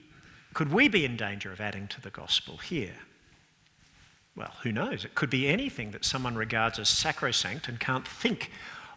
could 0.53 0.73
we 0.73 0.89
be 0.89 1.05
in 1.05 1.17
danger 1.17 1.53
of 1.53 1.61
adding 1.61 1.87
to 1.89 2.01
the 2.01 2.11
gospel 2.11 2.57
here? 2.57 2.97
Well, 4.35 4.53
who 4.63 4.73
knows? 4.73 5.05
It 5.05 5.15
could 5.15 5.31
be 5.31 5.49
anything 5.49 5.93
that 5.93 6.05
someone 6.05 6.35
regards 6.35 6.79
as 6.79 6.89
sacrosanct 6.89 7.69
and 7.69 7.79
can't 7.79 8.07
think 8.07 8.51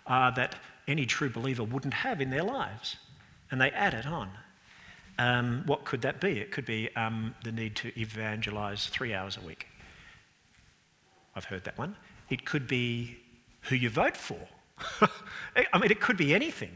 uh, 0.07 0.31
that 0.31 0.55
any 0.87 1.05
true 1.05 1.29
believer 1.29 1.63
wouldn't 1.63 1.93
have 1.93 2.21
in 2.21 2.29
their 2.31 2.43
lives, 2.43 2.97
and 3.51 3.61
they 3.61 3.69
add 3.71 3.93
it 3.93 4.05
on. 4.05 4.31
Um, 5.19 5.63
what 5.65 5.85
could 5.85 6.01
that 6.01 6.19
be? 6.19 6.39
It 6.39 6.51
could 6.51 6.65
be 6.65 6.89
um, 6.95 7.35
the 7.43 7.51
need 7.51 7.75
to 7.77 7.99
evangelize 7.99 8.87
three 8.87 9.13
hours 9.13 9.37
a 9.37 9.45
week. 9.45 9.67
I've 11.35 11.45
heard 11.45 11.63
that 11.65 11.77
one. 11.77 11.95
It 12.29 12.45
could 12.45 12.67
be 12.67 13.17
who 13.61 13.75
you 13.75 13.89
vote 13.89 14.17
for. 14.17 14.39
I 15.55 15.77
mean, 15.77 15.91
it 15.91 15.99
could 15.99 16.17
be 16.17 16.33
anything 16.33 16.71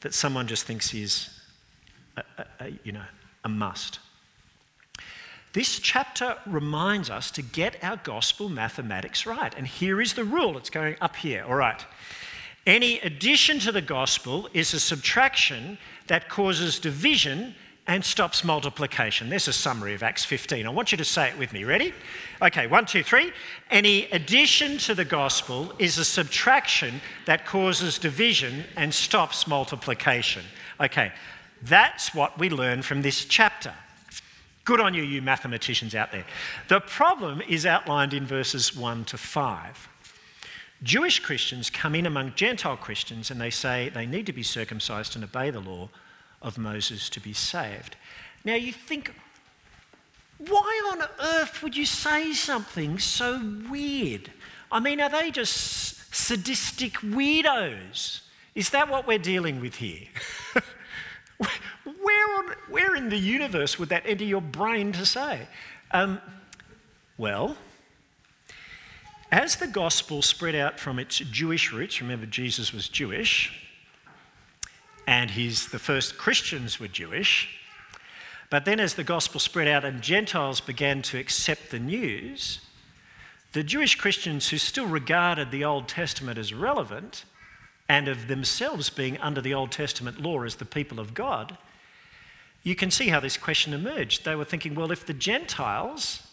that 0.00 0.14
someone 0.14 0.46
just 0.46 0.64
thinks 0.64 0.94
is, 0.94 1.40
a, 2.16 2.22
a, 2.38 2.44
a, 2.60 2.72
you 2.84 2.92
know, 2.92 3.04
a 3.44 3.48
must. 3.48 3.98
This 5.52 5.80
chapter 5.80 6.36
reminds 6.46 7.10
us 7.10 7.30
to 7.32 7.42
get 7.42 7.82
our 7.82 7.96
gospel 7.96 8.48
mathematics 8.48 9.26
right. 9.26 9.52
And 9.56 9.66
here 9.66 10.00
is 10.00 10.14
the 10.14 10.24
rule 10.24 10.56
it's 10.56 10.70
going 10.70 10.96
up 11.00 11.16
here. 11.16 11.44
All 11.44 11.56
right. 11.56 11.84
Any 12.66 13.00
addition 13.00 13.58
to 13.60 13.72
the 13.72 13.80
gospel 13.80 14.48
is 14.52 14.72
a 14.74 14.80
subtraction 14.80 15.78
that 16.10 16.28
causes 16.28 16.80
division 16.80 17.54
and 17.86 18.04
stops 18.04 18.42
multiplication. 18.42 19.28
There's 19.28 19.46
a 19.46 19.52
summary 19.52 19.94
of 19.94 20.02
Acts 20.02 20.24
15. 20.24 20.66
I 20.66 20.70
want 20.70 20.90
you 20.90 20.98
to 20.98 21.04
say 21.04 21.28
it 21.28 21.38
with 21.38 21.52
me. 21.52 21.62
Ready? 21.62 21.94
Okay, 22.42 22.66
one, 22.66 22.84
two, 22.84 23.04
three. 23.04 23.32
Any 23.70 24.06
addition 24.06 24.76
to 24.78 24.94
the 24.96 25.04
gospel 25.04 25.72
is 25.78 25.98
a 25.98 26.04
subtraction 26.04 27.00
that 27.26 27.46
causes 27.46 27.96
division 27.96 28.64
and 28.76 28.92
stops 28.92 29.46
multiplication. 29.46 30.42
Okay, 30.80 31.12
that's 31.62 32.12
what 32.12 32.36
we 32.40 32.50
learn 32.50 32.82
from 32.82 33.02
this 33.02 33.24
chapter. 33.24 33.72
Good 34.64 34.80
on 34.80 34.94
you, 34.94 35.04
you 35.04 35.22
mathematicians 35.22 35.94
out 35.94 36.10
there. 36.10 36.26
The 36.66 36.80
problem 36.80 37.40
is 37.48 37.64
outlined 37.64 38.14
in 38.14 38.26
verses 38.26 38.74
1 38.76 39.04
to 39.04 39.16
5. 39.16 39.88
Jewish 40.82 41.20
Christians 41.20 41.68
come 41.68 41.94
in 41.94 42.06
among 42.06 42.34
Gentile 42.34 42.76
Christians 42.76 43.30
and 43.30 43.40
they 43.40 43.50
say 43.50 43.90
they 43.90 44.06
need 44.06 44.26
to 44.26 44.32
be 44.32 44.42
circumcised 44.42 45.14
and 45.14 45.24
obey 45.24 45.50
the 45.50 45.60
law 45.60 45.90
of 46.40 46.56
Moses 46.56 47.10
to 47.10 47.20
be 47.20 47.34
saved. 47.34 47.96
Now 48.44 48.54
you 48.54 48.72
think, 48.72 49.14
why 50.38 50.92
on 50.92 51.08
earth 51.22 51.62
would 51.62 51.76
you 51.76 51.84
say 51.84 52.32
something 52.32 52.98
so 52.98 53.40
weird? 53.70 54.30
I 54.72 54.80
mean, 54.80 55.00
are 55.00 55.10
they 55.10 55.30
just 55.30 56.14
sadistic 56.14 56.94
weirdos? 56.94 58.20
Is 58.54 58.70
that 58.70 58.88
what 58.88 59.06
we're 59.06 59.18
dealing 59.18 59.60
with 59.60 59.76
here? 59.76 60.06
where, 61.38 62.38
on, 62.38 62.54
where 62.70 62.96
in 62.96 63.10
the 63.10 63.18
universe 63.18 63.78
would 63.78 63.90
that 63.90 64.04
enter 64.06 64.24
your 64.24 64.40
brain 64.40 64.92
to 64.92 65.04
say? 65.04 65.46
Um, 65.90 66.20
well, 67.18 67.56
as 69.32 69.56
the 69.56 69.66
gospel 69.66 70.22
spread 70.22 70.54
out 70.54 70.80
from 70.80 70.98
its 70.98 71.18
Jewish 71.18 71.72
roots, 71.72 72.00
remember 72.00 72.26
Jesus 72.26 72.72
was 72.72 72.88
Jewish, 72.88 73.66
and 75.06 75.30
his, 75.30 75.68
the 75.68 75.78
first 75.78 76.18
Christians 76.18 76.80
were 76.80 76.88
Jewish. 76.88 77.60
But 78.50 78.64
then, 78.64 78.80
as 78.80 78.94
the 78.94 79.04
gospel 79.04 79.38
spread 79.38 79.68
out 79.68 79.84
and 79.84 80.02
Gentiles 80.02 80.60
began 80.60 81.02
to 81.02 81.18
accept 81.18 81.70
the 81.70 81.78
news, 81.78 82.60
the 83.52 83.62
Jewish 83.62 83.94
Christians 83.94 84.48
who 84.48 84.58
still 84.58 84.86
regarded 84.86 85.50
the 85.50 85.64
Old 85.64 85.88
Testament 85.88 86.38
as 86.38 86.52
relevant 86.52 87.24
and 87.88 88.08
of 88.08 88.28
themselves 88.28 88.90
being 88.90 89.18
under 89.18 89.40
the 89.40 89.54
Old 89.54 89.72
Testament 89.72 90.20
law 90.20 90.42
as 90.42 90.56
the 90.56 90.64
people 90.64 91.00
of 91.00 91.14
God, 91.14 91.56
you 92.62 92.76
can 92.76 92.90
see 92.90 93.08
how 93.08 93.20
this 93.20 93.36
question 93.36 93.72
emerged. 93.72 94.24
They 94.24 94.36
were 94.36 94.44
thinking, 94.44 94.74
well, 94.74 94.92
if 94.92 95.06
the 95.06 95.14
Gentiles 95.14 96.29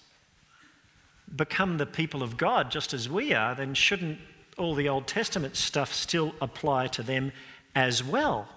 become 1.36 1.78
the 1.78 1.86
people 1.86 2.24
of 2.24 2.38
God 2.38 2.72
just 2.72 2.94
as 2.94 3.10
we 3.10 3.34
are, 3.34 3.54
then 3.56 3.74
shouldn't 3.74 4.20
all 4.58 4.74
the 4.74 4.90
Old 4.90 5.08
Testament 5.08 5.56
stuff 5.56 5.94
still 5.94 6.34
apply 6.42 6.88
to 6.88 7.04
them 7.04 7.32
as 7.76 8.04
well? 8.04 8.50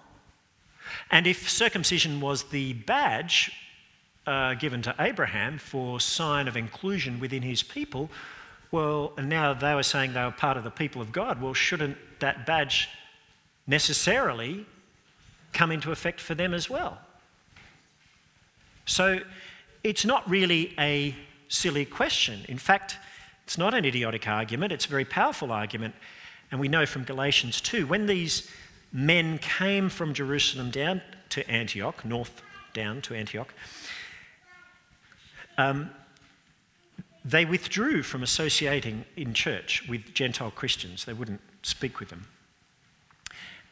And 1.10 1.26
if 1.26 1.48
circumcision 1.48 2.20
was 2.20 2.44
the 2.44 2.72
badge 2.72 3.52
uh, 4.26 4.54
given 4.54 4.82
to 4.82 4.94
Abraham 4.98 5.58
for 5.58 6.00
sign 6.00 6.48
of 6.48 6.56
inclusion 6.56 7.20
within 7.20 7.42
his 7.42 7.62
people, 7.62 8.10
well, 8.70 9.12
and 9.16 9.28
now 9.28 9.52
they 9.52 9.74
were 9.74 9.82
saying 9.82 10.12
they 10.12 10.22
were 10.22 10.30
part 10.30 10.56
of 10.56 10.64
the 10.64 10.70
people 10.70 11.02
of 11.02 11.12
God. 11.12 11.40
Well, 11.40 11.54
shouldn't 11.54 11.96
that 12.20 12.46
badge 12.46 12.88
necessarily 13.66 14.66
come 15.52 15.72
into 15.72 15.90
effect 15.90 16.20
for 16.20 16.34
them 16.34 16.54
as 16.54 16.70
well? 16.70 16.98
So 18.86 19.20
it's 19.82 20.04
not 20.04 20.28
really 20.28 20.74
a 20.78 21.14
silly 21.50 21.84
question. 21.84 22.46
In 22.48 22.56
fact, 22.56 22.96
it's 23.44 23.58
not 23.58 23.74
an 23.74 23.84
idiotic 23.84 24.26
argument, 24.26 24.72
it's 24.72 24.86
a 24.86 24.88
very 24.88 25.04
powerful 25.04 25.52
argument. 25.52 25.94
And 26.50 26.58
we 26.58 26.68
know 26.68 26.86
from 26.86 27.04
Galatians 27.04 27.60
2 27.60 27.86
when 27.86 28.06
these 28.06 28.50
men 28.92 29.38
came 29.38 29.88
from 29.88 30.14
Jerusalem 30.14 30.70
down 30.70 31.02
to 31.30 31.48
Antioch, 31.50 32.04
north 32.04 32.42
down 32.72 33.02
to 33.02 33.14
Antioch, 33.14 33.52
um, 35.58 35.90
they 37.24 37.44
withdrew 37.44 38.02
from 38.02 38.22
associating 38.22 39.04
in 39.16 39.34
church 39.34 39.86
with 39.88 40.14
Gentile 40.14 40.50
Christians. 40.50 41.04
They 41.04 41.12
wouldn't 41.12 41.42
speak 41.62 42.00
with 42.00 42.08
them. 42.08 42.28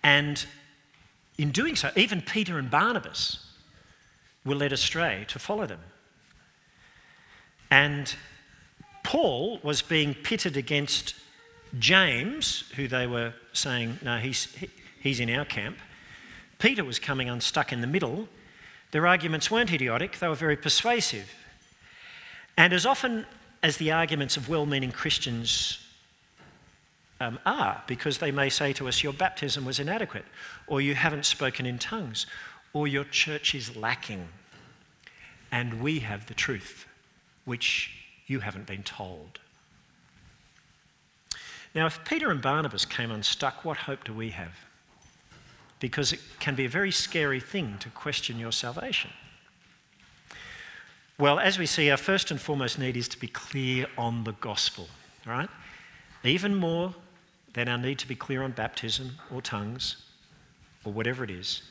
And 0.03 0.45
in 1.39 1.51
doing 1.51 1.75
so, 1.75 1.91
even 1.97 2.21
Peter 2.21 2.59
and 2.59 2.71
Barnabas 2.71 3.47
were 4.45 4.55
led 4.55 4.73
astray 4.73 5.25
to 5.29 5.39
follow 5.39 5.67
them. 5.67 5.81
And 7.71 8.15
Paul 9.03 9.61
was 9.63 9.83
being 9.83 10.15
pitted 10.15 10.57
against 10.57 11.15
James, 11.79 12.65
who 12.77 12.89
they 12.89 13.07
were 13.07 13.35
saying, 13.53 13.99
no, 14.03 14.19
he's, 14.19 14.55
he's 15.01 15.21
in 15.21 15.31
our 15.31 15.45
camp. 15.45 15.79
Peter 16.59 16.85
was 16.85 16.99
coming 16.99 17.29
unstuck 17.29 17.73
in 17.73 17.81
the 17.81 17.87
middle. 17.87 18.29
Their 18.91 19.07
arguments 19.07 19.51
weren't 19.51 19.73
idiotic, 19.73 20.19
they 20.19 20.29
were 20.29 20.35
very 20.35 20.57
persuasive. 20.57 21.35
And 22.57 22.73
as 22.73 22.85
often 22.85 23.27
as 23.63 23.77
the 23.77 23.93
arguments 23.93 24.37
of 24.37 24.49
well 24.49 24.67
meaning 24.67 24.91
Christians 24.91 25.79
um, 27.21 27.39
are, 27.47 27.83
because 27.87 28.19
they 28.19 28.31
may 28.33 28.49
say 28.49 28.73
to 28.75 28.89
us, 28.89 29.03
Your 29.03 29.13
baptism 29.13 29.65
was 29.65 29.79
inadequate, 29.79 30.25
or 30.67 30.81
you 30.81 30.95
haven't 30.95 31.25
spoken 31.25 31.67
in 31.67 31.79
tongues, 31.79 32.27
or 32.73 32.89
your 32.89 33.05
church 33.05 33.55
is 33.55 33.77
lacking, 33.77 34.29
and 35.53 35.81
we 35.81 36.01
have 36.01 36.27
the 36.27 36.35
truth, 36.35 36.87
which 37.49 37.91
you 38.27 38.41
haven't 38.41 38.67
been 38.67 38.83
told. 38.83 39.41
Now, 41.75 41.87
if 41.87 42.05
Peter 42.05 42.31
and 42.31 42.43
Barnabas 42.43 42.85
came 42.85 43.11
unstuck, 43.11 43.65
what 43.65 43.79
hope 43.79 44.05
do 44.05 44.13
we 44.13 44.31
have? 44.31 44.53
Because 45.81 46.13
it 46.13 46.21
can 46.39 46.55
be 46.55 46.67
a 46.67 46.69
very 46.69 46.91
scary 46.91 47.41
thing 47.41 47.79
to 47.81 47.89
question 47.89 48.39
your 48.39 48.53
salvation. 48.53 49.11
Well, 51.19 51.39
as 51.39 51.59
we 51.59 51.65
see, 51.65 51.91
our 51.91 51.97
first 51.97 52.31
and 52.31 52.41
foremost 52.41 52.79
need 52.79 52.97
is 52.97 53.09
to 53.09 53.19
be 53.19 53.29
clear 53.29 53.87
on 53.97 54.25
the 54.25 54.33
gospel, 54.33 54.89
right? 55.27 55.49
Even 56.23 56.55
more 56.55 56.95
than 57.55 57.67
our 57.67 57.79
need 57.79 57.99
to 58.01 58.09
be 58.09 58.15
clear 58.15 58.43
on 58.43 58.53
baptism 58.53 59.13
or 59.33 59.41
tongues 59.41 59.97
or 60.85 60.93
whatever 60.93 61.25
it 61.25 61.31
is, 61.31 61.63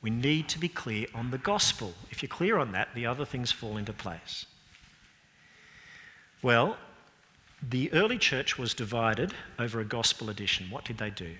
we 0.00 0.10
need 0.10 0.48
to 0.48 0.58
be 0.58 0.68
clear 0.68 1.06
on 1.14 1.30
the 1.30 1.38
gospel. 1.38 1.92
If 2.10 2.22
you're 2.22 2.28
clear 2.28 2.58
on 2.58 2.72
that, 2.72 2.88
the 2.94 3.04
other 3.04 3.24
things 3.24 3.52
fall 3.52 3.76
into 3.76 3.92
place. 3.92 4.46
Well, 6.42 6.76
the 7.62 7.92
early 7.92 8.18
church 8.18 8.58
was 8.58 8.74
divided 8.74 9.34
over 9.58 9.80
a 9.80 9.84
gospel 9.84 10.30
addition. 10.30 10.70
What 10.70 10.84
did 10.84 10.98
they 10.98 11.10
do? 11.10 11.34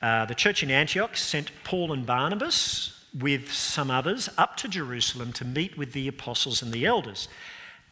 Uh, 0.00 0.24
the 0.26 0.34
church 0.34 0.62
in 0.62 0.70
Antioch 0.70 1.16
sent 1.16 1.50
Paul 1.64 1.92
and 1.92 2.06
Barnabas 2.06 3.04
with 3.18 3.52
some 3.52 3.90
others 3.90 4.28
up 4.36 4.56
to 4.58 4.68
Jerusalem 4.68 5.32
to 5.32 5.44
meet 5.44 5.78
with 5.78 5.92
the 5.92 6.08
apostles 6.08 6.62
and 6.62 6.72
the 6.72 6.84
elders. 6.84 7.28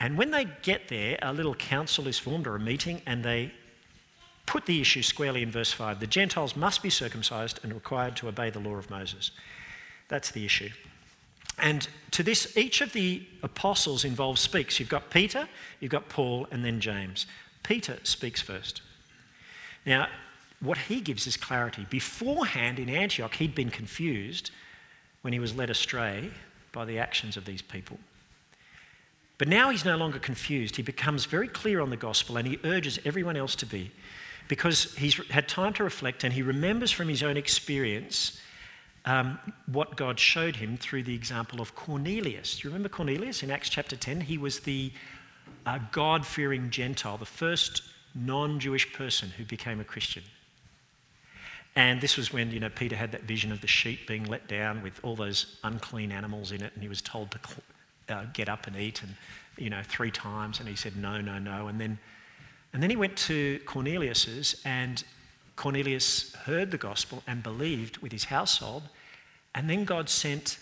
And 0.01 0.19
when 0.19 0.31
they 0.31 0.47
get 0.63 0.89
there, 0.89 1.19
a 1.23 1.33
little 1.33 1.55
council 1.55 2.09
is 2.09 2.19
formed 2.19 2.47
or 2.47 2.57
a 2.57 2.61
meeting, 2.61 3.03
and 3.07 3.25
they 3.25 3.53
put 4.47 4.67
the 4.67 4.81
issue 4.81 5.03
squarely 5.03 5.43
in 5.43 5.51
verse 5.51 5.73
5. 5.73 6.01
The 6.01 6.07
Gentiles 6.07 6.57
must 6.57 6.83
be 6.83 6.91
circumcised 6.91 7.61
and 7.63 7.73
required 7.73 8.17
to 8.17 8.29
obey 8.29 8.51
the 8.51 8.59
law 8.59 8.75
of 8.75 8.91
Moses. 8.91 9.31
That's 10.09 10.31
the 10.33 10.45
issue. 10.45 10.71
And 11.59 11.87
to 12.13 12.23
this, 12.23 12.57
each 12.57 12.81
of 12.81 12.93
the 12.93 13.27
apostles 13.43 14.05
involved 14.05 14.39
speaks. 14.39 14.81
You've 14.81 14.89
got 14.89 15.11
Peter, 15.11 15.49
you've 15.81 15.93
got 15.93 16.09
Paul, 16.09 16.47
and 16.51 16.65
then 16.65 16.81
James. 16.81 17.27
Peter 17.63 17.99
speaks 18.03 18.41
first. 18.41 18.83
Now, 19.87 20.09
what 20.61 20.79
he 20.79 21.01
gives 21.01 21.27
is 21.27 21.37
clarity. 21.37 21.87
Beforehand 21.91 22.79
in 22.79 22.89
Antioch, 22.89 23.35
he'd 23.35 23.55
been 23.55 23.71
confused 23.71 24.51
when 25.23 25.33
he 25.33 25.39
was 25.39 25.55
led 25.55 25.71
astray 25.71 26.31
by 26.73 26.85
the 26.85 26.99
actions 26.99 27.37
of 27.37 27.45
these 27.45 27.63
people. 27.63 27.99
But 29.39 29.49
now 29.49 29.71
he's 29.71 29.85
no 29.85 29.97
longer 29.97 30.19
confused. 30.19 30.77
He 30.77 30.83
becomes 30.83 31.25
very 31.25 31.49
clear 31.49 31.81
on 31.81 31.91
the 31.91 31.97
gospel 31.97 32.37
and 32.37 32.47
he 32.47 32.61
urges 32.65 33.01
everyone 33.05 33.37
else 33.37 33.57
to 33.57 33.67
be 33.67 33.91
because 34.47 34.95
he's 34.95 35.15
had 35.31 35.49
time 35.49 35.73
to 35.75 35.85
reflect 35.85 36.23
and 36.23 36.33
he 36.33 36.43
remembers 36.43 36.93
from 36.93 37.09
his 37.09 37.23
own 37.23 37.37
experience 37.37 38.41
um, 39.05 39.39
what 39.67 39.97
God 39.97 40.19
showed 40.19 40.57
him 40.57 40.77
through 40.77 41.03
the 41.03 41.15
example 41.15 41.61
of 41.61 41.75
Cornelius. 41.75 42.59
Do 42.59 42.69
you 42.69 42.71
remember 42.71 42.89
Cornelius 42.89 43.43
in 43.43 43.51
Acts 43.51 43.69
chapter 43.69 43.97
10? 43.97 44.23
He 44.23 44.39
was 44.39 44.61
the 44.61 44.93
uh, 45.67 45.79
God 45.91 46.25
fearing 46.25 46.71
Gentile, 46.71 47.19
the 47.19 47.25
first 47.25 47.83
non 48.15 48.61
Jewish 48.61 48.93
person 48.93 49.31
who 49.31 49.45
became 49.45 49.81
a 49.81 49.85
Christian. 49.85 50.23
And 51.75 52.01
this 52.01 52.17
was 52.17 52.33
when 52.33 52.51
you 52.51 52.61
know 52.61 52.69
Peter 52.69 52.97
had 52.97 53.13
that 53.13 53.23
vision 53.23 53.51
of 53.51 53.61
the 53.61 53.67
sheep 53.67 54.07
being 54.07 54.25
let 54.25 54.47
down 54.47 54.83
with 54.83 55.01
all 55.03 55.17
those 55.17 55.57
unclean 55.65 56.13
animals 56.13 56.53
in 56.53 56.63
it, 56.63 56.73
and 56.75 56.83
he 56.83 56.89
was 56.89 57.01
told 57.01 57.31
to 57.31 57.39
uh, 58.15 58.25
get 58.35 58.49
up 58.49 58.67
and 58.67 58.77
eat, 58.77 59.03
and 59.03 59.15
you 59.57 59.71
know 59.71 59.81
three 59.83 60.11
times, 60.11 60.61
and 60.61 60.69
he 60.69 60.77
said 60.77 60.97
no, 60.97 61.21
no, 61.21 61.39
no, 61.39 61.69
and 61.69 61.81
then 61.81 61.99
and 62.75 62.83
then 62.83 62.91
he 62.91 62.97
went 62.97 63.17
to 63.17 63.59
Cornelius's, 63.65 64.61
and 64.65 65.03
Cornelius 65.57 66.35
heard 66.35 66.71
the 66.71 66.79
gospel 66.79 67.23
and 67.27 67.43
believed 67.43 67.99
with 67.99 68.13
his 68.13 68.25
household, 68.25 68.85
and 69.55 69.69
then 69.69 69.85
God 69.85 70.09
sent 70.09 70.59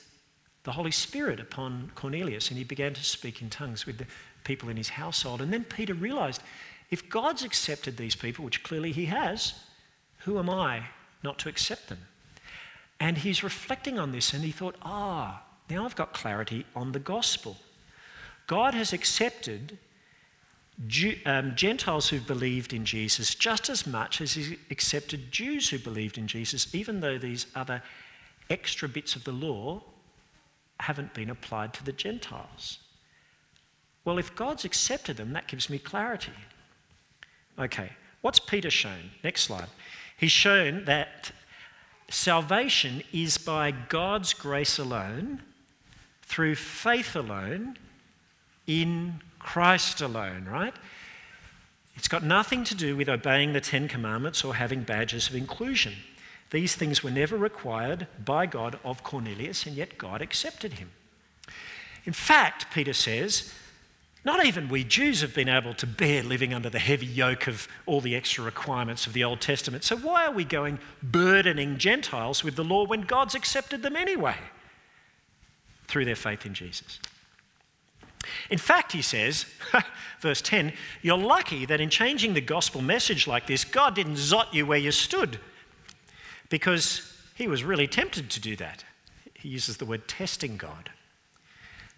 the 0.65 0.73
Holy 0.73 0.91
Spirit 0.91 1.41
upon 1.41 1.91
Cornelius, 1.95 2.49
and 2.49 2.59
he 2.59 2.65
began 2.65 2.93
to 2.95 3.05
speak 3.05 3.41
in 3.41 3.49
tongues 3.51 3.87
with 3.87 3.99
the 3.99 4.07
people 4.45 4.69
in 4.69 4.77
his 4.77 4.91
household. 4.91 5.41
And 5.41 5.53
then 5.53 5.65
Peter 5.65 5.95
realized 5.95 6.43
if 6.91 7.09
God's 7.09 7.45
accepted 7.45 7.97
these 7.97 8.17
people, 8.17 8.45
which 8.45 8.63
clearly 8.63 8.93
he 8.93 9.07
has, 9.07 9.55
who 10.19 10.39
am 10.39 10.51
I 10.51 10.85
not 11.23 11.39
to 11.41 11.49
accept 11.49 11.89
them? 11.89 12.07
And 12.99 13.19
he's 13.19 13.43
reflecting 13.43 13.99
on 13.99 14.13
this 14.13 14.35
and 14.35 14.45
he 14.45 14.51
thought, 14.51 14.77
ah, 14.83 15.43
now 15.71 15.85
I've 15.85 15.97
got 15.97 16.13
clarity 16.13 16.67
on 16.77 16.93
the 16.93 16.99
gospel. 16.99 17.57
God 18.47 18.75
has 18.75 18.93
accepted 18.93 19.79
um, 21.27 21.55
Gentiles 21.57 22.09
who've 22.09 22.27
believed 22.27 22.73
in 22.73 22.85
Jesus 22.85 23.35
just 23.35 23.69
as 23.69 23.87
much 23.87 24.21
as 24.21 24.33
he 24.35 24.59
accepted 24.71 25.31
Jews 25.31 25.69
who 25.69 25.79
believed 25.79 26.17
in 26.17 26.27
Jesus, 26.27 26.75
even 26.75 27.01
though 27.01 27.19
these 27.19 27.47
other 27.55 27.83
extra 28.49 28.89
bits 28.89 29.15
of 29.15 29.25
the 29.25 29.33
law 29.33 29.83
haven't 30.81 31.13
been 31.13 31.31
applied 31.31 31.75
to 31.75 31.85
the 31.85 31.93
Gentiles. 31.93 32.79
Well, 34.05 34.19
if 34.19 34.35
God's 34.35 34.65
accepted 34.65 35.19
them, 35.19 35.33
that 35.35 35.47
gives 35.47 35.69
me 35.69 35.79
clarity. 35.79 36.33
Okay, 37.59 37.91
what's 38.23 38.39
Peter 38.39 38.71
shown? 38.71 39.11
Next 39.23 39.43
slide. 39.43 39.69
He's 40.17 40.33
shown 40.33 40.87
that 40.87 41.33
salvation 42.09 43.03
is 43.13 43.37
by 43.37 43.71
God's 43.71 44.33
grace 44.33 44.79
alone, 44.79 45.43
through 46.23 46.55
faith 46.55 47.15
alone, 47.15 47.77
in 48.67 49.21
Christ 49.41 50.01
alone, 50.01 50.47
right? 50.49 50.75
It's 51.97 52.09
got 52.09 52.23
nothing 52.23 52.63
to 52.65 52.75
do 52.75 52.97
with 52.97 53.09
obeying 53.09 53.53
the 53.53 53.61
Ten 53.61 53.89
Commandments 53.89 54.45
or 54.45 54.55
having 54.55 54.83
badges 54.83 55.29
of 55.29 55.35
inclusion. 55.35 55.95
These 56.51 56.77
things 56.77 57.03
were 57.03 57.11
never 57.11 57.37
required 57.37 58.07
by 58.25 58.47
God 58.47 58.79
of 58.85 59.03
Cornelius, 59.03 59.67
and 59.67 59.77
yet 59.77 59.99
God 59.99 60.23
accepted 60.23 60.75
him. 60.75 60.91
In 62.05 62.13
fact, 62.13 62.73
Peter 62.73 62.93
says, 62.93 63.53
not 64.25 64.45
even 64.45 64.69
we 64.69 64.85
Jews 64.85 65.23
have 65.23 65.35
been 65.35 65.49
able 65.49 65.75
to 65.75 65.87
bear 65.87 66.23
living 66.23 66.53
under 66.53 66.69
the 66.69 66.79
heavy 66.79 67.07
yoke 67.07 67.47
of 67.47 67.69
all 67.87 68.01
the 68.01 68.15
extra 68.15 68.45
requirements 68.45 69.07
of 69.07 69.13
the 69.13 69.25
Old 69.25 69.41
Testament. 69.41 69.85
So 69.85 69.97
why 69.97 70.27
are 70.27 70.33
we 70.33 70.45
going 70.45 70.79
burdening 71.03 71.79
Gentiles 71.79 72.45
with 72.45 72.57
the 72.57 72.65
law 72.65 72.85
when 72.85 73.03
God's 73.03 73.35
accepted 73.35 73.83
them 73.83 73.97
anyway? 73.97 74.37
Through 75.87 76.05
their 76.05 76.17
faith 76.17 76.45
in 76.45 76.55
Jesus. 76.55 77.01
In 78.50 78.59
fact, 78.59 78.93
he 78.93 79.03
says, 79.03 79.47
verse 80.21 80.43
10, 80.43 80.73
you're 81.03 81.17
lucky 81.17 81.67
that 81.67 81.81
in 81.81 81.91
changing 81.91 82.35
the 82.35 82.41
gospel 82.41 82.83
message 82.83 83.27
like 83.27 83.47
this, 83.47 83.65
God 83.65 83.95
didn't 83.95 84.15
zot 84.15 84.53
you 84.53 84.67
where 84.67 84.79
you 84.79 84.93
stood 84.93 85.39
because 86.49 87.11
he 87.35 87.49
was 87.49 87.65
really 87.65 87.87
tempted 87.87 88.28
to 88.30 88.41
do 88.41 88.56
that. 88.56 88.85
He 89.35 89.49
uses 89.49 89.78
the 89.78 89.87
word 89.87 90.06
testing 90.06 90.56
God. 90.56 90.91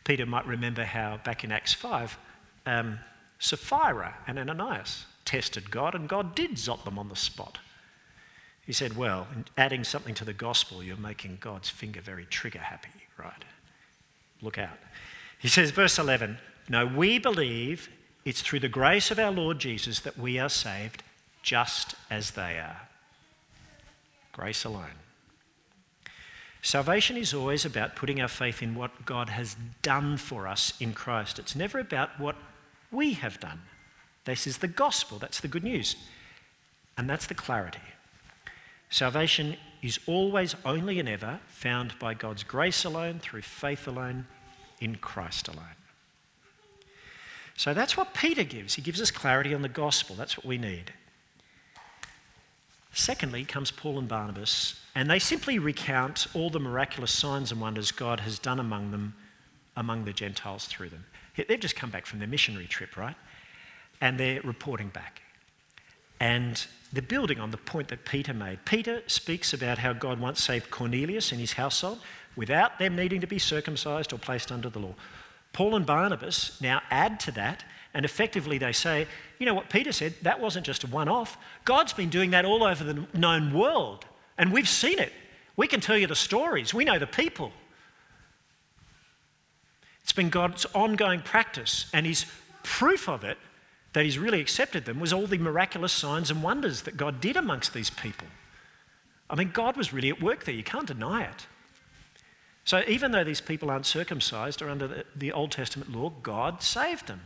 Peter 0.05 0.27
might 0.27 0.47
remember 0.47 0.85
how 0.85 1.19
back 1.25 1.45
in 1.45 1.53
Acts 1.53 1.73
5, 1.73 2.19
um, 2.67 2.99
Sapphira 3.39 4.15
and 4.27 4.39
Ananias 4.39 5.07
tested 5.25 5.71
God, 5.71 5.95
and 5.95 6.09
God 6.09 6.35
did 6.35 6.53
zot 6.53 6.85
them 6.85 6.99
on 6.99 7.09
the 7.09 7.17
spot. 7.17 7.59
He 8.65 8.73
said, 8.73 8.97
Well, 8.97 9.27
in 9.35 9.45
adding 9.57 9.83
something 9.85 10.15
to 10.15 10.25
the 10.25 10.33
gospel, 10.33 10.83
you're 10.83 10.97
making 10.97 11.39
God's 11.41 11.69
finger 11.69 12.01
very 12.01 12.25
trigger 12.27 12.61
happy, 12.61 12.91
right? 13.19 13.45
Look 14.41 14.59
out. 14.59 14.79
He 15.43 15.49
says, 15.49 15.73
verse 15.73 15.99
11, 15.99 16.39
No, 16.69 16.87
we 16.87 17.19
believe 17.19 17.91
it's 18.25 18.41
through 18.41 18.61
the 18.61 18.69
grace 18.69 19.11
of 19.11 19.19
our 19.19 19.33
Lord 19.33 19.59
Jesus 19.59 19.99
that 20.01 20.17
we 20.17 20.39
are 20.39 20.49
saved, 20.49 21.03
just 21.43 21.97
as 22.09 22.31
they 22.31 22.61
are. 22.61 22.83
Grace 24.31 24.65
alone. 24.65 25.03
Salvation 26.63 27.17
is 27.17 27.35
always 27.35 27.65
about 27.65 27.97
putting 27.97 28.21
our 28.21 28.29
faith 28.29 28.63
in 28.63 28.77
what 28.77 29.05
God 29.05 29.31
has 29.31 29.57
done 29.83 30.17
for 30.17 30.47
us 30.47 30.75
in 30.79 30.93
Christ. 30.93 31.41
It's 31.41 31.57
never 31.57 31.81
about 31.81 32.21
what 32.21 32.37
we 32.93 33.15
have 33.15 33.41
done. 33.41 33.63
This 34.25 34.47
is 34.47 34.59
the 34.59 34.69
gospel, 34.69 35.19
that's 35.19 35.41
the 35.41 35.49
good 35.49 35.65
news. 35.65 35.97
And 36.97 37.11
that's 37.11 37.27
the 37.27 37.35
clarity. 37.35 37.81
Salvation 38.91 39.57
is 39.83 39.99
always, 40.07 40.55
only, 40.65 41.01
and 41.01 41.09
ever 41.09 41.41
found 41.49 41.99
by 41.99 42.15
God's 42.15 42.45
grace 42.45 42.85
alone, 42.85 43.19
through 43.19 43.43
faith 43.43 43.89
alone, 43.89 44.27
in 44.83 44.97
Christ 44.97 45.49
alone. 45.49 45.77
So 47.57 47.73
that's 47.73 47.97
what 47.97 48.15
Peter 48.15 48.43
gives. 48.43 48.75
He 48.75 48.83
gives 48.83 49.01
us 49.01 49.11
clarity 49.11 49.55
on 49.55 49.63
the 49.63 49.69
gospel. 49.69 50.17
That's 50.17 50.37
what 50.37 50.45
we 50.47 50.59
need. 50.59 50.93
Secondly 52.93 53.45
comes 53.45 53.71
Paul 53.71 53.99
and 53.99 54.09
Barnabas, 54.09 54.81
and 54.95 55.09
they 55.09 55.19
simply 55.19 55.59
recount 55.59 56.27
all 56.35 56.51
the 56.51 56.61
miraculous 56.61 57.13
signs 57.13 57.53
and 57.53 57.61
wonders 57.61 57.93
God 57.93 58.21
has 58.21 58.39
done 58.39 58.59
among 58.59 58.91
them, 58.91 59.15
among 59.77 60.05
the 60.05 60.13
Gentiles 60.13 60.67
through 60.67 60.91
them. 60.91 61.07
They've 61.37 61.61
just 61.61 61.77
come 61.77 61.91
back 61.91 62.05
from 62.05 62.19
their 62.19 62.29
missionary 62.29 62.67
trip, 62.67 62.97
right? 62.97 63.17
And 64.01 64.19
they're 64.19 64.43
reporting 64.43 64.89
back. 64.89 65.23
And 66.21 66.67
they're 66.93 67.03
building 67.03 67.41
on 67.41 67.51
the 67.51 67.57
point 67.57 67.89
that 67.89 68.05
Peter 68.05 68.35
made. 68.35 68.65
Peter 68.65 69.03
speaks 69.07 69.55
about 69.55 69.79
how 69.79 69.93
God 69.93 70.21
once 70.21 70.43
saved 70.43 70.71
Cornelius 70.71 71.33
and 71.33 71.41
his 71.41 71.55
household 71.55 72.01
without 72.37 72.79
them 72.79 72.97
needing 72.97 73.21
to 73.21 73.27
be 73.27 73.39
circumcised 73.39 74.13
or 74.13 74.19
placed 74.19 74.51
under 74.51 74.69
the 74.69 74.79
law. 74.79 74.95
Paul 75.53 75.77
and 75.77 75.85
Barnabas 75.85 76.61
now 76.61 76.81
add 76.91 77.21
to 77.21 77.31
that 77.33 77.65
and 77.95 78.05
effectively, 78.05 78.59
they 78.59 78.73
say, 78.73 79.07
you 79.39 79.47
know 79.47 79.55
what 79.55 79.69
Peter 79.69 79.93
said? 79.93 80.15
That 80.23 80.41
wasn't 80.41 80.65
just 80.65 80.85
a 80.85 80.87
one 80.87 81.09
off. 81.09 81.37
God's 81.65 81.93
been 81.93 82.09
doing 82.09 82.31
that 82.31 82.45
all 82.45 82.65
over 82.65 82.85
the 82.85 83.07
known 83.13 83.53
world, 83.53 84.07
and 84.39 84.53
we've 84.53 84.69
seen 84.69 84.99
it. 84.99 85.13
We 85.57 85.69
can 85.69 85.81
tell 85.81 85.99
you 85.99 86.07
the 86.07 86.15
stories, 86.17 86.73
we 86.73 86.85
know 86.85 86.99
the 86.99 87.07
people. 87.07 87.53
It's 90.03 90.13
been 90.13 90.31
God's 90.31 90.65
ongoing 90.75 91.21
practice, 91.21 91.91
and 91.93 92.07
his 92.07 92.25
proof 92.63 93.09
of 93.09 93.25
it, 93.25 93.37
that 93.93 94.05
he's 94.05 94.19
really 94.19 94.41
accepted 94.41 94.87
them, 94.87 94.99
was 94.99 95.13
all 95.13 95.27
the 95.27 95.39
miraculous 95.39 95.93
signs 95.93 96.31
and 96.31 96.43
wonders 96.43 96.83
that 96.83 96.97
God 96.97 97.21
did 97.21 97.37
amongst 97.37 97.75
these 97.75 97.91
people. 97.91 98.27
I 99.29 99.35
mean, 99.35 99.51
God 99.53 99.77
was 99.77 99.93
really 99.93 100.09
at 100.09 100.23
work 100.23 100.45
there, 100.45 100.55
you 100.55 100.65
can't 100.65 100.87
deny 100.87 101.25
it. 101.25 101.47
So, 102.65 102.83
even 102.87 103.11
though 103.11 103.25
these 103.25 103.41
people 103.41 103.71
aren't 103.71 103.87
circumcised 103.87 104.63
or 104.63 104.69
under 104.69 104.87
the, 104.87 105.05
the 105.17 105.33
Old 105.33 105.51
Testament 105.51 105.93
law, 105.93 106.13
God 106.23 106.63
saved 106.63 107.09
them. 107.09 107.23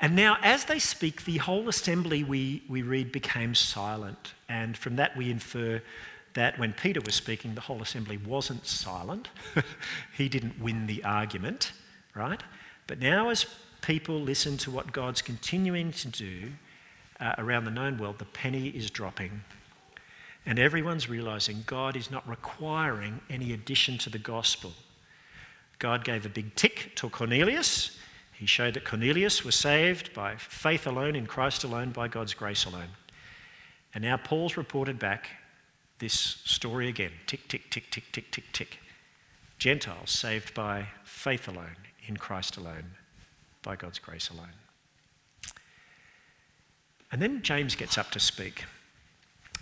And 0.00 0.14
now, 0.14 0.38
as 0.42 0.64
they 0.66 0.78
speak, 0.78 1.24
the 1.24 1.38
whole 1.38 1.68
assembly 1.68 2.22
we, 2.22 2.62
we 2.68 2.82
read 2.82 3.10
became 3.10 3.54
silent. 3.54 4.34
And 4.48 4.76
from 4.76 4.96
that, 4.96 5.16
we 5.16 5.30
infer 5.30 5.82
that 6.34 6.58
when 6.58 6.72
Peter 6.72 7.00
was 7.00 7.16
speaking, 7.16 7.56
the 7.56 7.62
whole 7.62 7.82
assembly 7.82 8.16
wasn't 8.16 8.64
silent. 8.64 9.28
he 10.16 10.28
didn't 10.28 10.60
win 10.60 10.86
the 10.86 11.02
argument, 11.02 11.72
right? 12.14 12.40
But 12.86 13.00
now, 13.00 13.30
as 13.30 13.46
people 13.80 14.20
listen 14.20 14.56
to 14.58 14.70
what 14.70 14.92
God's 14.92 15.20
continuing 15.20 15.90
to 15.92 16.08
do 16.08 16.52
uh, 17.18 17.34
around 17.38 17.64
the 17.64 17.72
known 17.72 17.98
world, 17.98 18.18
the 18.18 18.24
penny 18.24 18.68
is 18.68 18.90
dropping. 18.90 19.42
And 20.48 20.58
everyone's 20.58 21.08
realizing 21.08 21.62
God 21.64 21.94
is 21.94 22.10
not 22.10 22.28
requiring 22.28 23.20
any 23.30 23.52
addition 23.52 23.98
to 23.98 24.10
the 24.10 24.18
gospel. 24.18 24.72
God 25.78 26.02
gave 26.02 26.26
a 26.26 26.28
big 26.28 26.56
tick 26.56 26.96
to 26.96 27.08
Cornelius 27.08 27.96
he 28.38 28.46
showed 28.46 28.74
that 28.74 28.84
Cornelius 28.84 29.44
was 29.44 29.56
saved 29.56 30.14
by 30.14 30.36
faith 30.36 30.86
alone, 30.86 31.16
in 31.16 31.26
Christ 31.26 31.64
alone, 31.64 31.90
by 31.90 32.06
God's 32.06 32.34
grace 32.34 32.64
alone. 32.64 32.90
And 33.92 34.04
now 34.04 34.16
Paul's 34.16 34.56
reported 34.56 34.96
back 34.96 35.30
this 35.98 36.14
story 36.14 36.88
again 36.88 37.10
tick, 37.26 37.48
tick, 37.48 37.68
tick, 37.68 37.90
tick, 37.90 38.04
tick, 38.12 38.30
tick, 38.30 38.44
tick. 38.52 38.78
Gentiles 39.58 40.12
saved 40.12 40.54
by 40.54 40.86
faith 41.02 41.48
alone, 41.48 41.76
in 42.06 42.16
Christ 42.16 42.56
alone, 42.56 42.92
by 43.62 43.74
God's 43.74 43.98
grace 43.98 44.30
alone. 44.30 44.54
And 47.10 47.20
then 47.20 47.42
James 47.42 47.74
gets 47.74 47.98
up 47.98 48.12
to 48.12 48.20
speak. 48.20 48.66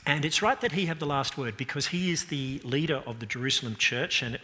And 0.06 0.24
it's 0.24 0.40
right 0.40 0.60
that 0.60 0.72
he 0.72 0.86
have 0.86 1.00
the 1.00 1.06
last 1.06 1.36
word 1.36 1.56
because 1.56 1.88
he 1.88 2.10
is 2.10 2.26
the 2.26 2.60
leader 2.64 3.02
of 3.06 3.18
the 3.18 3.26
Jerusalem 3.26 3.76
church. 3.76 4.22
And, 4.22 4.38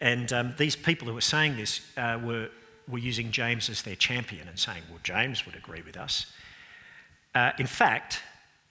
and 0.00 0.32
um, 0.32 0.54
these 0.58 0.76
people 0.76 1.08
who 1.08 1.14
were 1.14 1.20
saying 1.20 1.56
this 1.56 1.80
uh, 1.96 2.18
were 2.22 2.50
were 2.88 2.98
using 2.98 3.30
James 3.30 3.68
as 3.68 3.82
their 3.82 3.96
champion 3.96 4.48
and 4.48 4.58
saying, 4.58 4.82
well, 4.88 5.00
James 5.02 5.44
would 5.46 5.56
agree 5.56 5.82
with 5.82 5.96
us. 5.96 6.32
Uh, 7.34 7.52
in 7.58 7.66
fact, 7.66 8.22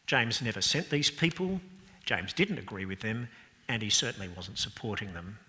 James 0.08 0.42
never 0.42 0.62
sent 0.62 0.90
these 0.90 1.12
people, 1.12 1.60
James 2.06 2.34
didn't 2.34 2.60
agree 2.60 2.86
with 2.86 3.02
them, 3.02 3.28
and 3.68 3.82
he 3.82 3.90
certainly 3.90 4.30
wasn't 4.30 4.58
supporting 4.58 5.14
them. 5.14 5.40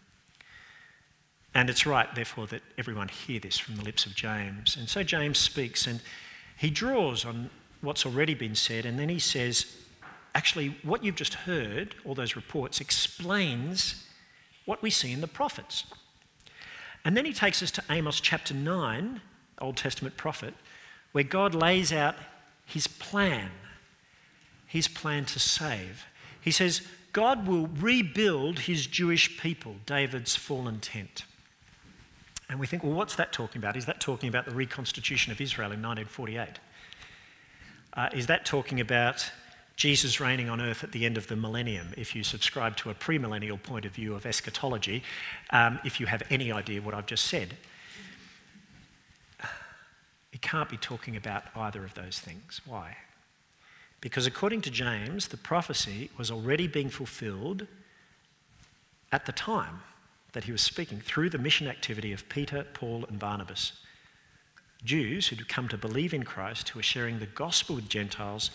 And 1.55 1.71
it's 1.71 1.87
right, 1.87 2.13
therefore, 2.15 2.47
that 2.49 2.63
everyone 2.77 3.09
hear 3.09 3.41
this 3.41 3.59
from 3.59 3.77
the 3.77 3.85
lips 3.85 4.05
of 4.05 4.15
James. 4.15 4.77
And 4.77 4.89
so 4.89 5.03
James 5.03 5.39
speaks 5.39 5.87
and 5.87 6.01
he 6.59 6.71
draws 6.71 7.25
on 7.25 7.51
what's 7.81 8.05
already 8.05 8.35
been 8.35 8.55
said, 8.55 8.85
and 8.85 8.99
then 8.99 9.09
he 9.09 9.19
says, 9.19 9.67
actually, 10.37 10.77
what 10.83 11.03
you've 11.03 11.17
just 11.17 11.33
heard, 11.33 11.95
all 12.05 12.15
those 12.15 12.37
reports, 12.37 12.79
explains 12.79 14.05
what 14.67 14.83
we 14.83 14.91
see 14.91 15.11
in 15.11 15.23
the 15.23 15.27
prophets. 15.27 15.85
And 17.07 17.17
then 17.17 17.25
he 17.25 17.33
takes 17.33 17.63
us 17.63 17.71
to 17.71 17.85
Amos 17.89 18.21
chapter 18.21 18.53
9, 18.53 19.23
Old 19.63 19.79
Testament 19.79 20.19
prophet, 20.19 20.53
where 21.13 21.25
God 21.25 21.55
lays 21.55 21.91
out 21.91 22.17
his 22.67 22.87
plan, 22.87 23.51
his 24.67 24.89
plan 24.89 25.25
to 25.25 25.39
save. 25.39 26.05
He 26.39 26.51
says, 26.51 26.83
God 27.15 27.47
will 27.47 27.69
rebuild 27.69 28.59
his 28.61 28.87
Jewish 28.87 29.41
people, 29.41 29.77
David's 29.87 30.37
fallen 30.37 30.81
tent. 30.81 31.25
And 32.51 32.61
we 32.61 32.67
think, 32.67 32.85
well, 32.85 32.93
what's 32.93 33.17
that 33.17 33.33
talking 33.33 33.59
about? 33.59 33.75
Is 33.75 33.87
that 33.87 34.01
talking 34.01 34.29
about 34.29 34.45
the 34.45 34.55
reconstitution 34.55 35.33
of 35.33 35.41
Israel 35.41 35.73
in 35.73 35.81
1948? 35.81 36.59
Uh, 37.95 38.11
is 38.13 38.27
that 38.27 38.45
talking 38.45 38.81
about 38.81 39.31
Jesus 39.77 40.21
reigning 40.21 40.49
on 40.49 40.61
earth 40.61 40.83
at 40.83 40.93
the 40.93 41.05
end 41.05 41.19
of 41.19 41.27
the 41.27 41.37
millennium, 41.37 41.89
if 41.97 42.17
you 42.17 42.25
subscribe 42.25 42.77
to 42.79 42.91
a 42.91 42.95
premillennial 42.95 43.63
point 43.63 43.85
of 43.85 43.93
view 43.93 44.15
of 44.15 44.25
eschatology, 44.25 45.03
um, 45.51 45.79
if 45.85 46.01
you 46.01 46.07
have 46.07 46.23
any 46.31 46.51
idea 46.51 46.81
what 46.81 46.95
I've 46.95 47.07
just 47.07 47.27
said. 47.27 47.55
It 50.33 50.43
can't 50.43 50.69
be 50.69 50.77
talking 50.77 51.17
about 51.17 51.45
either 51.55 51.85
of 51.85 51.95
those 51.95 52.19
things. 52.19 52.61
Why? 52.67 52.97
Because 54.01 54.27
according 54.27 54.63
to 54.63 54.71
James, 54.71 55.29
the 55.29 55.37
prophecy 55.37 56.11
was 56.19 56.31
already 56.31 56.67
being 56.67 56.91
fulfilled 56.91 57.67
at 59.13 59.27
the 59.27 59.33
time 59.33 59.81
that 60.33 60.45
he 60.45 60.53
was 60.53 60.61
speaking 60.61 61.01
through 61.01 61.31
the 61.31 61.39
mission 61.39 61.67
activity 61.67 62.13
of 62.13 62.29
Peter, 62.29 62.67
Paul, 62.75 63.05
and 63.09 63.19
Barnabas. 63.19 63.73
Jews 64.85 65.29
who'd 65.29 65.49
come 65.49 65.69
to 65.69 65.79
believe 65.79 66.13
in 66.13 66.25
Christ, 66.25 66.69
who 66.69 66.79
were 66.79 66.83
sharing 66.83 67.19
the 67.19 67.27
gospel 67.27 67.77
with 67.77 67.89
Gentiles 67.89 68.51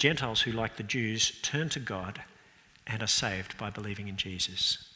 Gentiles 0.00 0.40
who, 0.40 0.52
like 0.52 0.76
the 0.76 0.82
Jews, 0.82 1.38
turn 1.42 1.68
to 1.68 1.78
God 1.78 2.22
and 2.86 3.02
are 3.02 3.06
saved 3.06 3.58
by 3.58 3.68
believing 3.68 4.08
in 4.08 4.16
Jesus. 4.16 4.88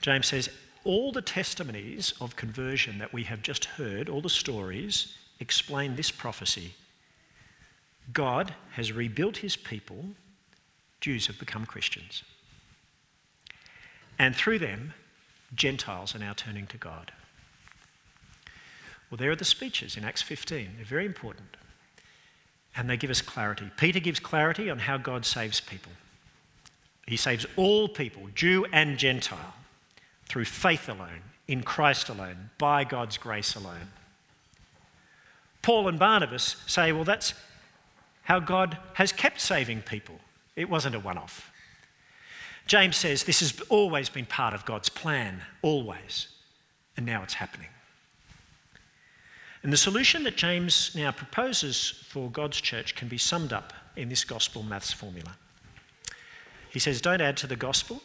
James 0.00 0.26
says, 0.26 0.48
all 0.84 1.12
the 1.12 1.20
testimonies 1.20 2.14
of 2.18 2.34
conversion 2.34 2.96
that 2.96 3.12
we 3.12 3.24
have 3.24 3.42
just 3.42 3.66
heard, 3.66 4.08
all 4.08 4.22
the 4.22 4.30
stories, 4.30 5.14
explain 5.38 5.96
this 5.96 6.10
prophecy. 6.10 6.72
God 8.10 8.54
has 8.72 8.90
rebuilt 8.90 9.36
his 9.36 9.54
people, 9.54 10.06
Jews 11.02 11.26
have 11.26 11.38
become 11.38 11.66
Christians. 11.66 12.22
And 14.18 14.34
through 14.34 14.60
them, 14.60 14.94
Gentiles 15.54 16.14
are 16.14 16.20
now 16.20 16.32
turning 16.34 16.66
to 16.68 16.78
God. 16.78 17.12
Well, 19.10 19.18
there 19.18 19.30
are 19.30 19.36
the 19.36 19.44
speeches 19.44 19.98
in 19.98 20.06
Acts 20.06 20.22
15. 20.22 20.70
They're 20.76 20.84
very 20.86 21.04
important 21.04 21.58
and 22.76 22.88
they 22.88 22.96
give 22.96 23.10
us 23.10 23.20
clarity. 23.20 23.70
Peter 23.76 24.00
gives 24.00 24.20
clarity 24.20 24.70
on 24.70 24.80
how 24.80 24.96
God 24.96 25.24
saves 25.24 25.60
people. 25.60 25.92
He 27.06 27.16
saves 27.16 27.46
all 27.56 27.88
people, 27.88 28.28
Jew 28.34 28.66
and 28.72 28.96
Gentile, 28.96 29.54
through 30.28 30.44
faith 30.44 30.88
alone, 30.88 31.22
in 31.48 31.62
Christ 31.62 32.08
alone, 32.08 32.50
by 32.58 32.84
God's 32.84 33.18
grace 33.18 33.56
alone. 33.56 33.88
Paul 35.62 35.88
and 35.88 35.98
Barnabas 35.98 36.56
say, 36.66 36.92
well, 36.92 37.04
that's 37.04 37.34
how 38.22 38.38
God 38.38 38.78
has 38.94 39.12
kept 39.12 39.40
saving 39.40 39.82
people. 39.82 40.20
It 40.54 40.70
wasn't 40.70 40.94
a 40.94 41.00
one 41.00 41.18
off. 41.18 41.50
James 42.66 42.96
says 42.96 43.24
this 43.24 43.40
has 43.40 43.60
always 43.68 44.08
been 44.08 44.26
part 44.26 44.54
of 44.54 44.64
God's 44.64 44.88
plan, 44.88 45.42
always, 45.62 46.28
and 46.96 47.04
now 47.04 47.22
it's 47.24 47.34
happening. 47.34 47.66
And 49.62 49.72
the 49.72 49.76
solution 49.76 50.24
that 50.24 50.36
James 50.36 50.94
now 50.94 51.12
proposes 51.12 52.02
for 52.08 52.30
God's 52.30 52.60
church 52.60 52.94
can 52.94 53.08
be 53.08 53.18
summed 53.18 53.52
up 53.52 53.72
in 53.96 54.08
this 54.08 54.24
gospel 54.24 54.62
maths 54.62 54.92
formula. 54.92 55.36
He 56.70 56.78
says, 56.78 57.00
Don't 57.00 57.20
add 57.20 57.36
to 57.38 57.46
the 57.46 57.56
gospel, 57.56 58.00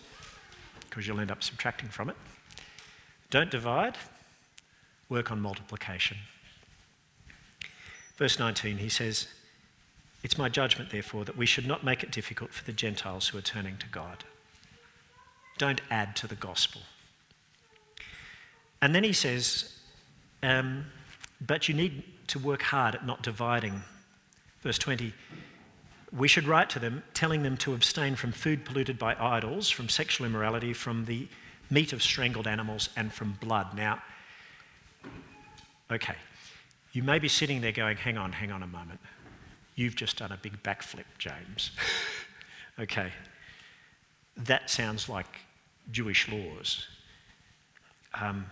because 0.90 1.08
you'll 1.08 1.20
end 1.20 1.32
up 1.32 1.44
subtracting 1.44 1.90
from 1.90 2.10
it. 2.10 2.18
Don't 3.30 3.50
divide, 3.50 3.98
work 5.08 5.32
on 5.32 5.40
multiplication. 5.40 6.18
Verse 8.18 8.40
19, 8.40 8.78
he 8.78 8.90
says, 8.90 9.28
It's 10.24 10.38
my 10.38 10.50
judgment, 10.50 10.90
therefore, 10.90 11.26
that 11.26 11.38
we 11.38 11.46
should 11.46 11.68
not 11.68 11.84
make 11.84 12.04
it 12.04 12.12
difficult 12.12 12.54
for 12.54 12.66
the 12.66 12.74
Gentiles 12.74 13.30
who 13.30 13.38
are 13.38 13.42
turning 13.42 13.78
to 13.78 13.88
God. 13.88 14.26
Don't 15.58 15.82
add 15.90 16.16
to 16.18 16.28
the 16.28 16.36
gospel. 16.36 16.82
And 18.82 18.94
then 18.94 19.04
he 19.04 19.14
says, 19.14 19.74
um, 20.44 20.86
but 21.42 21.68
you 21.68 21.76
need 21.76 22.04
to 22.28 22.40
work 22.40 22.62
hard 22.64 22.96
at 22.96 23.06
not 23.06 23.22
dividing. 23.22 23.84
Verse 24.62 24.78
20 24.78 25.14
we 26.16 26.28
should 26.28 26.48
write 26.48 26.70
to 26.70 26.80
them 26.80 27.04
telling 27.14 27.44
them 27.44 27.58
to 27.58 27.74
abstain 27.74 28.16
from 28.16 28.32
food 28.32 28.64
polluted 28.64 28.98
by 28.98 29.16
idols, 29.20 29.70
from 29.70 29.90
sexual 29.90 30.26
immorality, 30.26 30.74
from 30.74 31.06
the 31.06 31.28
meat 31.70 31.92
of 31.94 32.02
strangled 32.02 32.48
animals, 32.48 32.90
and 32.96 33.12
from 33.12 33.34
blood. 33.42 33.76
Now, 33.76 34.02
okay, 35.92 36.16
you 36.94 37.04
may 37.04 37.20
be 37.20 37.28
sitting 37.28 37.62
there 37.62 37.74
going, 37.74 37.98
hang 37.98 38.18
on, 38.18 38.32
hang 38.32 38.52
on 38.52 38.64
a 38.64 38.68
moment. 38.68 39.00
You've 39.76 39.96
just 39.96 40.18
done 40.18 40.32
a 40.32 40.38
big 40.38 40.64
backflip, 40.64 41.04
James. 41.18 41.72
okay, 42.80 43.12
that 44.38 44.70
sounds 44.70 45.10
like 45.10 45.28
Jewish 45.92 46.30
laws. 46.30 46.88
Um, 48.14 48.46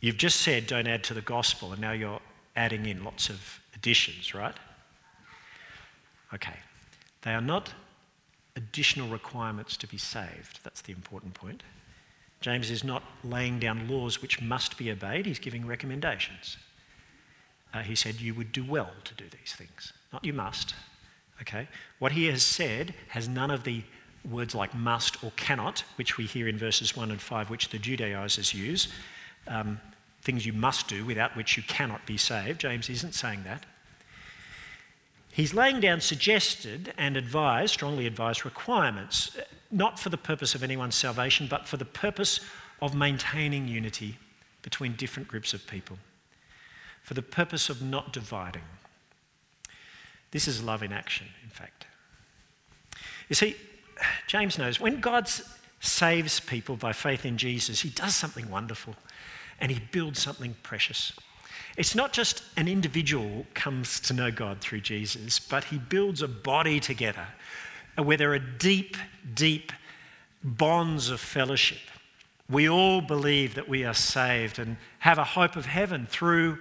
You've 0.00 0.16
just 0.16 0.40
said 0.40 0.66
don't 0.66 0.86
add 0.86 1.04
to 1.04 1.14
the 1.14 1.20
gospel, 1.20 1.72
and 1.72 1.80
now 1.80 1.92
you're 1.92 2.20
adding 2.56 2.86
in 2.86 3.04
lots 3.04 3.28
of 3.28 3.60
additions, 3.74 4.34
right? 4.34 4.54
Okay. 6.34 6.56
They 7.22 7.34
are 7.34 7.40
not 7.40 7.74
additional 8.56 9.08
requirements 9.08 9.76
to 9.78 9.86
be 9.86 9.98
saved. 9.98 10.60
That's 10.64 10.82
the 10.82 10.92
important 10.92 11.34
point. 11.34 11.62
James 12.40 12.70
is 12.70 12.82
not 12.82 13.02
laying 13.22 13.58
down 13.58 13.88
laws 13.88 14.22
which 14.22 14.40
must 14.40 14.78
be 14.78 14.90
obeyed, 14.90 15.26
he's 15.26 15.38
giving 15.38 15.66
recommendations. 15.66 16.56
Uh, 17.72 17.82
he 17.82 17.94
said, 17.94 18.20
You 18.20 18.34
would 18.34 18.52
do 18.52 18.64
well 18.64 18.90
to 19.04 19.14
do 19.14 19.24
these 19.24 19.54
things, 19.54 19.92
not 20.12 20.24
you 20.24 20.32
must. 20.32 20.74
Okay? 21.42 21.68
What 21.98 22.12
he 22.12 22.26
has 22.26 22.42
said 22.42 22.94
has 23.08 23.28
none 23.28 23.50
of 23.50 23.64
the 23.64 23.82
words 24.28 24.54
like 24.54 24.74
must 24.74 25.22
or 25.22 25.32
cannot, 25.36 25.84
which 25.96 26.16
we 26.16 26.24
hear 26.24 26.48
in 26.48 26.58
verses 26.58 26.96
1 26.96 27.10
and 27.10 27.20
5, 27.20 27.48
which 27.50 27.70
the 27.70 27.78
Judaizers 27.78 28.52
use. 28.52 28.88
Um, 29.46 29.80
things 30.22 30.44
you 30.44 30.52
must 30.52 30.86
do 30.88 31.04
without 31.04 31.36
which 31.36 31.56
you 31.56 31.62
cannot 31.62 32.04
be 32.06 32.16
saved. 32.16 32.60
James 32.60 32.90
isn't 32.90 33.14
saying 33.14 33.42
that. 33.44 33.64
He's 35.32 35.54
laying 35.54 35.80
down 35.80 36.00
suggested 36.00 36.92
and 36.98 37.16
advised, 37.16 37.72
strongly 37.72 38.06
advised 38.06 38.44
requirements, 38.44 39.36
not 39.70 39.98
for 39.98 40.08
the 40.08 40.18
purpose 40.18 40.54
of 40.54 40.62
anyone's 40.62 40.96
salvation, 40.96 41.46
but 41.48 41.66
for 41.66 41.76
the 41.76 41.84
purpose 41.84 42.40
of 42.82 42.94
maintaining 42.94 43.68
unity 43.68 44.18
between 44.62 44.94
different 44.94 45.28
groups 45.28 45.54
of 45.54 45.66
people, 45.66 45.98
for 47.02 47.14
the 47.14 47.22
purpose 47.22 47.70
of 47.70 47.80
not 47.80 48.12
dividing. 48.12 48.62
This 50.32 50.46
is 50.46 50.62
love 50.62 50.82
in 50.82 50.92
action, 50.92 51.28
in 51.42 51.50
fact. 51.50 51.86
You 53.28 53.34
see, 53.34 53.56
James 54.26 54.58
knows 54.58 54.80
when 54.80 55.00
God 55.00 55.30
saves 55.80 56.40
people 56.40 56.76
by 56.76 56.92
faith 56.92 57.24
in 57.24 57.38
Jesus, 57.38 57.80
he 57.80 57.90
does 57.90 58.14
something 58.14 58.50
wonderful 58.50 58.96
and 59.60 59.70
he 59.70 59.80
builds 59.92 60.20
something 60.20 60.56
precious. 60.62 61.12
It's 61.76 61.94
not 61.94 62.12
just 62.12 62.42
an 62.56 62.68
individual 62.68 63.46
comes 63.54 64.00
to 64.00 64.14
know 64.14 64.30
God 64.30 64.60
through 64.60 64.80
Jesus, 64.80 65.38
but 65.38 65.64
he 65.64 65.78
builds 65.78 66.22
a 66.22 66.28
body 66.28 66.80
together 66.80 67.26
where 67.96 68.16
there 68.16 68.32
are 68.32 68.38
deep, 68.38 68.96
deep 69.34 69.72
bonds 70.42 71.10
of 71.10 71.20
fellowship. 71.20 71.78
We 72.48 72.68
all 72.68 73.00
believe 73.00 73.54
that 73.54 73.68
we 73.68 73.84
are 73.84 73.94
saved 73.94 74.58
and 74.58 74.76
have 75.00 75.18
a 75.18 75.24
hope 75.24 75.54
of 75.56 75.66
heaven 75.66 76.06
through 76.06 76.58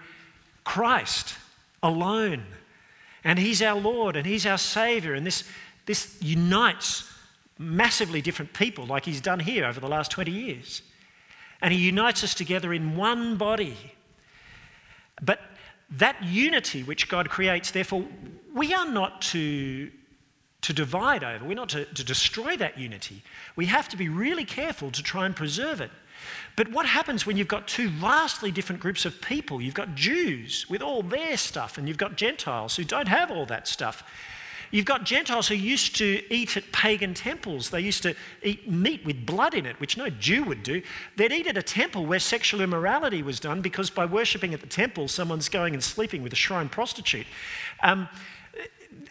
Christ 0.63 1.35
alone. 1.81 2.43
And 3.23 3.39
He's 3.39 3.61
our 3.61 3.79
Lord 3.79 4.15
and 4.15 4.25
He's 4.25 4.45
our 4.45 4.57
Savior. 4.57 5.13
And 5.13 5.25
this, 5.25 5.43
this 5.85 6.17
unites 6.21 7.11
massively 7.57 8.21
different 8.21 8.53
people, 8.53 8.85
like 8.85 9.05
He's 9.05 9.21
done 9.21 9.39
here 9.39 9.65
over 9.65 9.79
the 9.79 9.87
last 9.87 10.11
20 10.11 10.29
years 10.31 10.81
and 11.61 11.73
He 11.73 11.79
unites 11.79 12.23
us 12.23 12.33
together 12.33 12.73
in 12.73 12.95
one 12.95 13.37
body. 13.37 13.77
But 15.21 15.41
that 15.91 16.23
unity 16.23 16.83
which 16.83 17.09
God 17.09 17.29
creates, 17.29 17.71
therefore, 17.71 18.05
we 18.53 18.73
are 18.73 18.89
not 18.89 19.21
to, 19.23 19.91
to 20.61 20.73
divide 20.73 21.23
over, 21.23 21.45
we're 21.45 21.55
not 21.55 21.69
to, 21.69 21.85
to 21.85 22.03
destroy 22.03 22.55
that 22.57 22.77
unity. 22.77 23.23
We 23.55 23.65
have 23.65 23.89
to 23.89 23.97
be 23.97 24.09
really 24.09 24.45
careful 24.45 24.91
to 24.91 25.03
try 25.03 25.25
and 25.25 25.35
preserve 25.35 25.81
it. 25.81 25.91
But 26.55 26.71
what 26.71 26.85
happens 26.85 27.25
when 27.25 27.37
you've 27.37 27.47
got 27.47 27.67
two 27.67 27.89
vastly 27.89 28.51
different 28.51 28.81
groups 28.81 29.05
of 29.05 29.21
people? 29.21 29.61
You've 29.61 29.73
got 29.73 29.95
Jews 29.95 30.69
with 30.69 30.81
all 30.81 31.01
their 31.01 31.37
stuff, 31.37 31.77
and 31.77 31.87
you've 31.87 31.97
got 31.97 32.17
Gentiles 32.17 32.75
who 32.75 32.83
don't 32.83 33.07
have 33.07 33.31
all 33.31 33.45
that 33.45 33.67
stuff. 33.67 34.03
You've 34.71 34.85
got 34.85 35.03
Gentiles 35.03 35.47
who 35.47 35.55
used 35.55 35.95
to 35.97 36.21
eat 36.33 36.55
at 36.55 36.71
pagan 36.71 37.13
temples. 37.13 37.69
They 37.69 37.81
used 37.81 38.03
to 38.03 38.15
eat 38.43 38.69
meat 38.69 39.03
with 39.05 39.25
blood 39.25 39.53
in 39.53 39.65
it, 39.65 39.79
which 39.79 39.97
no 39.97 40.09
Jew 40.09 40.43
would 40.43 40.63
do. 40.63 40.81
They'd 41.15 41.31
eat 41.31 41.47
at 41.47 41.57
a 41.57 41.63
temple 41.63 42.05
where 42.05 42.19
sexual 42.19 42.61
immorality 42.61 43.23
was 43.23 43.39
done 43.39 43.61
because 43.61 43.89
by 43.89 44.05
worshipping 44.05 44.53
at 44.53 44.61
the 44.61 44.67
temple, 44.67 45.07
someone's 45.07 45.49
going 45.49 45.73
and 45.73 45.83
sleeping 45.83 46.21
with 46.21 46.33
a 46.33 46.37
shrine 46.37 46.69
prostitute. 46.69 47.25
Um, 47.81 48.07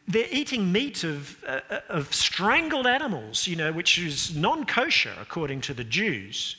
they're 0.07 0.29
eating 0.31 0.73
meat 0.73 1.05
of, 1.05 1.43
uh, 1.45 1.61
of 1.89 2.13
strangled 2.15 2.87
animals, 2.87 3.47
you 3.47 3.57
know, 3.57 3.73
which 3.73 3.99
is 3.99 4.35
non 4.35 4.65
kosher 4.65 5.13
according 5.21 5.61
to 5.63 5.75
the 5.75 5.85
Jews. 5.85 6.57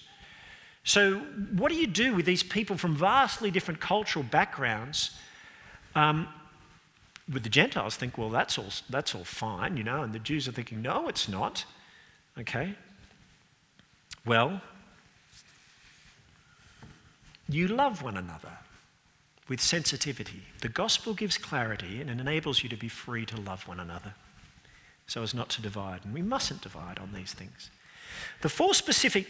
So, 0.83 1.19
what 1.55 1.71
do 1.71 1.75
you 1.75 1.87
do 1.87 2.15
with 2.15 2.25
these 2.25 2.43
people 2.43 2.77
from 2.77 2.95
vastly 2.95 3.51
different 3.51 3.79
cultural 3.79 4.23
backgrounds? 4.23 5.17
Um, 5.95 6.27
with 7.31 7.43
the 7.43 7.49
Gentiles 7.49 7.95
think, 7.95 8.17
well, 8.17 8.29
that's 8.29 8.57
all, 8.57 8.69
that's 8.89 9.13
all 9.13 9.23
fine, 9.23 9.77
you 9.77 9.83
know, 9.83 10.01
and 10.01 10.13
the 10.13 10.19
Jews 10.19 10.47
are 10.47 10.51
thinking, 10.51 10.81
no, 10.81 11.07
it's 11.07 11.27
not. 11.27 11.65
Okay? 12.37 12.75
Well, 14.25 14.61
you 17.47 17.67
love 17.67 18.01
one 18.01 18.17
another 18.17 18.57
with 19.47 19.61
sensitivity. 19.61 20.43
The 20.61 20.69
gospel 20.69 21.13
gives 21.13 21.37
clarity 21.37 22.01
and 22.01 22.09
it 22.09 22.19
enables 22.19 22.63
you 22.63 22.69
to 22.69 22.77
be 22.77 22.87
free 22.87 23.25
to 23.25 23.39
love 23.39 23.67
one 23.67 23.79
another 23.79 24.13
so 25.07 25.23
as 25.23 25.33
not 25.33 25.49
to 25.49 25.61
divide. 25.61 26.05
And 26.05 26.13
we 26.13 26.21
mustn't 26.21 26.61
divide 26.61 26.99
on 26.99 27.13
these 27.13 27.33
things. 27.33 27.71
The 28.41 28.49
four 28.49 28.73
specific 28.73 29.27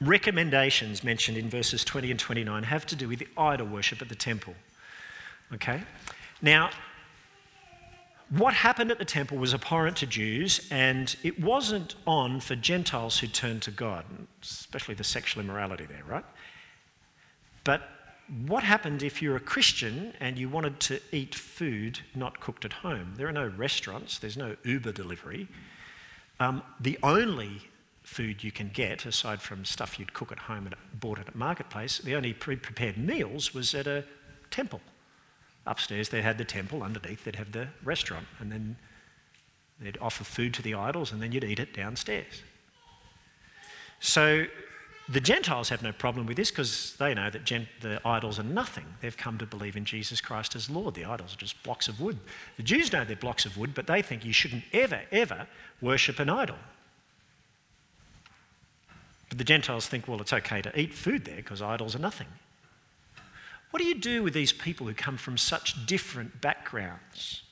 recommendations 0.00 1.04
mentioned 1.04 1.38
in 1.38 1.48
verses 1.48 1.84
20 1.84 2.10
and 2.10 2.20
29 2.20 2.64
have 2.64 2.84
to 2.86 2.96
do 2.96 3.08
with 3.08 3.20
the 3.20 3.28
idol 3.38 3.68
worship 3.68 4.02
at 4.02 4.08
the 4.08 4.16
temple. 4.16 4.54
Okay? 5.54 5.82
Now, 6.42 6.70
what 8.28 8.54
happened 8.54 8.90
at 8.90 8.98
the 8.98 9.04
temple 9.04 9.38
was 9.38 9.54
abhorrent 9.54 9.96
to 9.98 10.06
Jews, 10.06 10.66
and 10.70 11.14
it 11.22 11.40
wasn't 11.40 11.94
on 12.06 12.40
for 12.40 12.56
Gentiles 12.56 13.20
who 13.20 13.28
turned 13.28 13.62
to 13.62 13.70
God, 13.70 14.04
especially 14.42 14.94
the 14.94 15.04
sexual 15.04 15.42
immorality 15.42 15.86
there, 15.86 16.02
right? 16.06 16.24
But 17.62 17.82
what 18.46 18.64
happened 18.64 19.04
if 19.04 19.22
you're 19.22 19.36
a 19.36 19.40
Christian 19.40 20.12
and 20.18 20.36
you 20.36 20.48
wanted 20.48 20.80
to 20.80 21.00
eat 21.12 21.36
food 21.36 22.00
not 22.14 22.40
cooked 22.40 22.64
at 22.64 22.72
home? 22.72 23.14
There 23.16 23.28
are 23.28 23.32
no 23.32 23.46
restaurants, 23.46 24.18
there's 24.18 24.36
no 24.36 24.56
Uber 24.64 24.90
delivery. 24.90 25.46
Um, 26.40 26.62
the 26.80 26.98
only 27.04 27.62
food 28.02 28.42
you 28.42 28.50
can 28.50 28.70
get, 28.72 29.06
aside 29.06 29.40
from 29.40 29.64
stuff 29.64 29.98
you'd 29.98 30.12
cook 30.14 30.32
at 30.32 30.40
home 30.40 30.66
and 30.66 30.74
bought 30.98 31.20
at 31.20 31.32
a 31.32 31.36
marketplace, 31.36 31.98
the 31.98 32.16
only 32.16 32.32
pre 32.32 32.56
prepared 32.56 32.98
meals 32.98 33.54
was 33.54 33.74
at 33.74 33.86
a 33.86 34.04
temple. 34.50 34.80
Upstairs, 35.66 36.08
they 36.10 36.22
had 36.22 36.38
the 36.38 36.44
temple, 36.44 36.82
underneath, 36.82 37.24
they'd 37.24 37.36
have 37.36 37.52
the 37.52 37.68
restaurant, 37.82 38.26
and 38.38 38.52
then 38.52 38.76
they'd 39.80 39.98
offer 40.00 40.24
food 40.24 40.54
to 40.54 40.62
the 40.62 40.74
idols, 40.74 41.12
and 41.12 41.20
then 41.20 41.32
you'd 41.32 41.44
eat 41.44 41.58
it 41.58 41.74
downstairs. 41.74 42.42
So 44.00 44.46
the 45.08 45.20
Gentiles 45.20 45.68
have 45.68 45.82
no 45.82 45.92
problem 45.92 46.26
with 46.26 46.36
this 46.36 46.50
because 46.50 46.96
they 46.98 47.14
know 47.14 47.30
that 47.30 47.44
gent- 47.44 47.68
the 47.80 48.00
idols 48.06 48.38
are 48.38 48.44
nothing. 48.44 48.86
They've 49.00 49.16
come 49.16 49.38
to 49.38 49.46
believe 49.46 49.76
in 49.76 49.84
Jesus 49.84 50.20
Christ 50.20 50.56
as 50.56 50.68
Lord. 50.68 50.94
The 50.94 51.04
idols 51.04 51.34
are 51.34 51.38
just 51.38 51.62
blocks 51.62 51.86
of 51.86 52.00
wood. 52.00 52.18
The 52.56 52.62
Jews 52.64 52.92
know 52.92 53.04
they're 53.04 53.16
blocks 53.16 53.46
of 53.46 53.56
wood, 53.56 53.74
but 53.74 53.86
they 53.86 54.02
think 54.02 54.24
you 54.24 54.32
shouldn't 54.32 54.64
ever, 54.72 55.02
ever 55.12 55.46
worship 55.80 56.18
an 56.18 56.28
idol. 56.28 56.58
But 59.28 59.38
the 59.38 59.44
Gentiles 59.44 59.86
think, 59.86 60.08
well, 60.08 60.20
it's 60.20 60.32
okay 60.32 60.62
to 60.62 60.80
eat 60.80 60.92
food 60.92 61.24
there 61.24 61.36
because 61.36 61.62
idols 61.62 61.94
are 61.94 62.00
nothing. 62.00 62.28
What 63.70 63.82
do 63.82 63.88
you 63.88 63.94
do 63.94 64.22
with 64.22 64.34
these 64.34 64.52
people 64.52 64.86
who 64.86 64.94
come 64.94 65.16
from 65.16 65.36
such 65.36 65.86
different 65.86 66.40
backgrounds? 66.40 67.42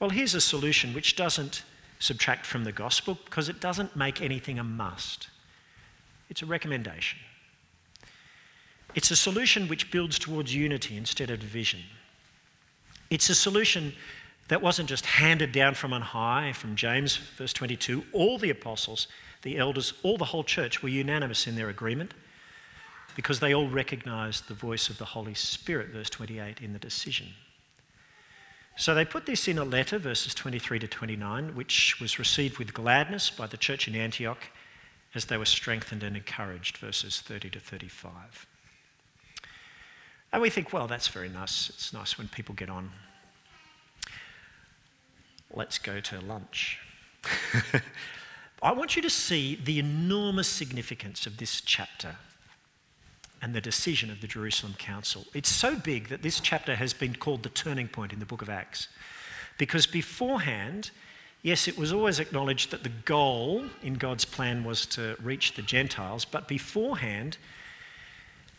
Well, 0.00 0.10
here's 0.10 0.34
a 0.34 0.40
solution 0.40 0.94
which 0.94 1.16
doesn't 1.16 1.62
subtract 1.98 2.46
from 2.46 2.64
the 2.64 2.72
gospel 2.72 3.18
because 3.24 3.48
it 3.48 3.60
doesn't 3.60 3.96
make 3.96 4.20
anything 4.20 4.58
a 4.58 4.64
must. 4.64 5.28
It's 6.30 6.42
a 6.42 6.46
recommendation. 6.46 7.18
It's 8.94 9.10
a 9.10 9.16
solution 9.16 9.68
which 9.68 9.90
builds 9.90 10.18
towards 10.18 10.54
unity 10.54 10.96
instead 10.96 11.30
of 11.30 11.40
division. 11.40 11.80
It's 13.10 13.28
a 13.28 13.34
solution 13.34 13.94
that 14.48 14.62
wasn't 14.62 14.88
just 14.88 15.06
handed 15.06 15.52
down 15.52 15.74
from 15.74 15.92
on 15.92 16.02
high, 16.02 16.52
from 16.52 16.74
James, 16.74 17.16
verse 17.16 17.52
22. 17.52 18.04
All 18.12 18.38
the 18.38 18.50
apostles, 18.50 19.08
the 19.42 19.58
elders, 19.58 19.92
all 20.02 20.16
the 20.16 20.26
whole 20.26 20.44
church 20.44 20.82
were 20.82 20.88
unanimous 20.88 21.46
in 21.46 21.54
their 21.56 21.68
agreement 21.68 22.12
because 23.16 23.40
they 23.40 23.54
all 23.54 23.68
recognized 23.68 24.48
the 24.48 24.54
voice 24.54 24.88
of 24.88 24.98
the 24.98 25.04
Holy 25.06 25.34
Spirit, 25.34 25.88
verse 25.88 26.10
28, 26.10 26.60
in 26.60 26.72
the 26.72 26.78
decision. 26.78 27.28
So 28.76 28.94
they 28.94 29.04
put 29.04 29.26
this 29.26 29.48
in 29.48 29.58
a 29.58 29.64
letter, 29.64 29.98
verses 29.98 30.34
23 30.34 30.78
to 30.78 30.86
29, 30.86 31.56
which 31.56 32.00
was 32.00 32.18
received 32.18 32.58
with 32.58 32.72
gladness 32.72 33.28
by 33.28 33.48
the 33.48 33.56
church 33.56 33.88
in 33.88 33.96
Antioch 33.96 34.44
as 35.14 35.24
they 35.24 35.36
were 35.36 35.44
strengthened 35.44 36.04
and 36.04 36.16
encouraged, 36.16 36.76
verses 36.76 37.20
30 37.20 37.50
to 37.50 37.60
35. 37.60 38.46
And 40.32 40.42
we 40.42 40.50
think, 40.50 40.72
well, 40.72 40.86
that's 40.86 41.08
very 41.08 41.28
nice. 41.28 41.70
It's 41.70 41.92
nice 41.92 42.18
when 42.18 42.28
people 42.28 42.54
get 42.54 42.70
on. 42.70 42.92
Let's 45.52 45.78
go 45.78 45.98
to 45.98 46.20
lunch. 46.20 46.78
I 48.62 48.72
want 48.72 48.94
you 48.94 49.02
to 49.02 49.10
see 49.10 49.56
the 49.56 49.78
enormous 49.78 50.46
significance 50.46 51.26
of 51.26 51.38
this 51.38 51.60
chapter 51.60 52.16
and 53.40 53.54
the 53.54 53.60
decision 53.60 54.10
of 54.10 54.20
the 54.20 54.26
Jerusalem 54.26 54.74
Council. 54.78 55.24
It's 55.34 55.48
so 55.48 55.76
big 55.76 56.08
that 56.08 56.22
this 56.22 56.40
chapter 56.40 56.76
has 56.76 56.92
been 56.92 57.14
called 57.14 57.42
the 57.42 57.48
turning 57.48 57.88
point 57.88 58.12
in 58.12 58.18
the 58.18 58.26
book 58.26 58.42
of 58.42 58.48
Acts. 58.48 58.88
Because 59.58 59.86
beforehand, 59.86 60.90
yes, 61.42 61.68
it 61.68 61.78
was 61.78 61.92
always 61.92 62.18
acknowledged 62.18 62.70
that 62.70 62.82
the 62.82 62.88
goal 62.88 63.64
in 63.82 63.94
God's 63.94 64.24
plan 64.24 64.64
was 64.64 64.86
to 64.86 65.16
reach 65.22 65.54
the 65.54 65.62
Gentiles, 65.62 66.24
but 66.24 66.48
beforehand, 66.48 67.38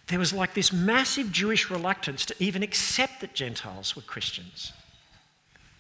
there 0.08 0.20
was 0.20 0.34
like 0.34 0.54
this 0.54 0.74
massive 0.74 1.32
Jewish 1.32 1.70
reluctance 1.70 2.26
to 2.26 2.36
even 2.40 2.64
accept 2.64 3.22
that 3.22 3.34
Gentiles 3.34 3.96
were 3.96 4.02
Christians 4.02 4.74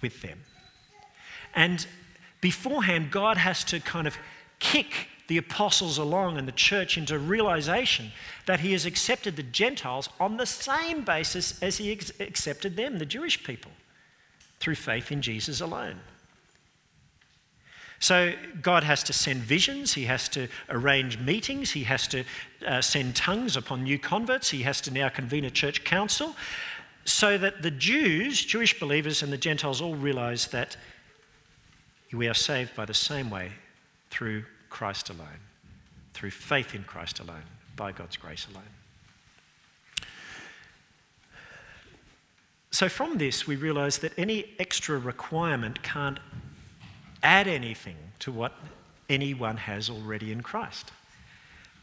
with 0.01 0.21
them. 0.21 0.41
And 1.55 1.85
beforehand, 2.41 3.12
God 3.12 3.38
has 3.38 3.63
to 3.65 3.79
kind 3.79 4.07
of 4.07 4.17
kick 4.59 5.07
the 5.29 5.37
apostles 5.37 5.99
along 5.99 6.37
and 6.37 6.47
the 6.47 6.51
church 6.51 6.97
into 6.97 7.17
realization 7.17 8.11
that 8.47 8.61
he 8.61 8.71
has 8.71 8.83
accepted 8.83 9.35
the 9.35 9.43
Gentiles 9.43 10.09
on 10.19 10.37
the 10.37 10.45
same 10.45 11.03
basis 11.03 11.61
as 11.61 11.77
he 11.77 11.91
ex- 11.91 12.11
accepted 12.19 12.75
them, 12.75 12.97
the 12.97 13.05
Jewish 13.05 13.43
people, 13.43 13.71
through 14.59 14.75
faith 14.75 15.11
in 15.11 15.21
Jesus 15.21 15.61
alone. 15.61 15.99
So 17.99 18.33
God 18.61 18.83
has 18.83 19.03
to 19.03 19.13
send 19.13 19.41
visions, 19.41 19.93
He 19.93 20.05
has 20.05 20.29
to 20.29 20.47
arrange 20.69 21.19
meetings, 21.19 21.71
He 21.71 21.83
has 21.83 22.07
to 22.07 22.23
uh, 22.65 22.81
send 22.81 23.15
tongues 23.15 23.55
upon 23.57 23.83
new 23.83 23.99
converts, 23.99 24.49
He 24.49 24.63
has 24.63 24.81
to 24.81 24.91
now 24.91 25.09
convene 25.09 25.45
a 25.45 25.51
church 25.51 25.83
council 25.83 26.35
so 27.05 27.37
that 27.37 27.61
the 27.61 27.71
Jews, 27.71 28.43
Jewish 28.43 28.79
believers, 28.79 29.21
and 29.21 29.33
the 29.33 29.37
Gentiles 29.37 29.81
all 29.81 29.95
realize 29.95 30.47
that 30.47 30.77
we 32.13 32.27
are 32.27 32.33
saved 32.33 32.75
by 32.75 32.85
the 32.85 32.93
same 32.93 33.29
way 33.29 33.51
through 34.09 34.45
Christ 34.69 35.10
alone, 35.10 35.41
through 36.13 36.32
faith 36.32 36.75
in 36.75 36.84
Christ 36.84 37.19
alone, 37.19 37.43
by 37.75 37.91
God's 37.91 38.17
grace 38.17 38.47
alone. 38.51 38.63
So, 42.71 42.88
from 42.88 43.17
this, 43.17 43.47
we 43.47 43.55
realize 43.55 43.97
that 43.99 44.13
any 44.17 44.53
extra 44.60 44.99
requirement 44.99 45.82
can't 45.82 46.19
add 47.23 47.47
anything 47.47 47.95
to 48.19 48.32
what 48.32 48.53
anyone 49.10 49.58
has 49.58 49.89
already 49.89 50.32
in 50.32 50.41
Christ. 50.41 50.91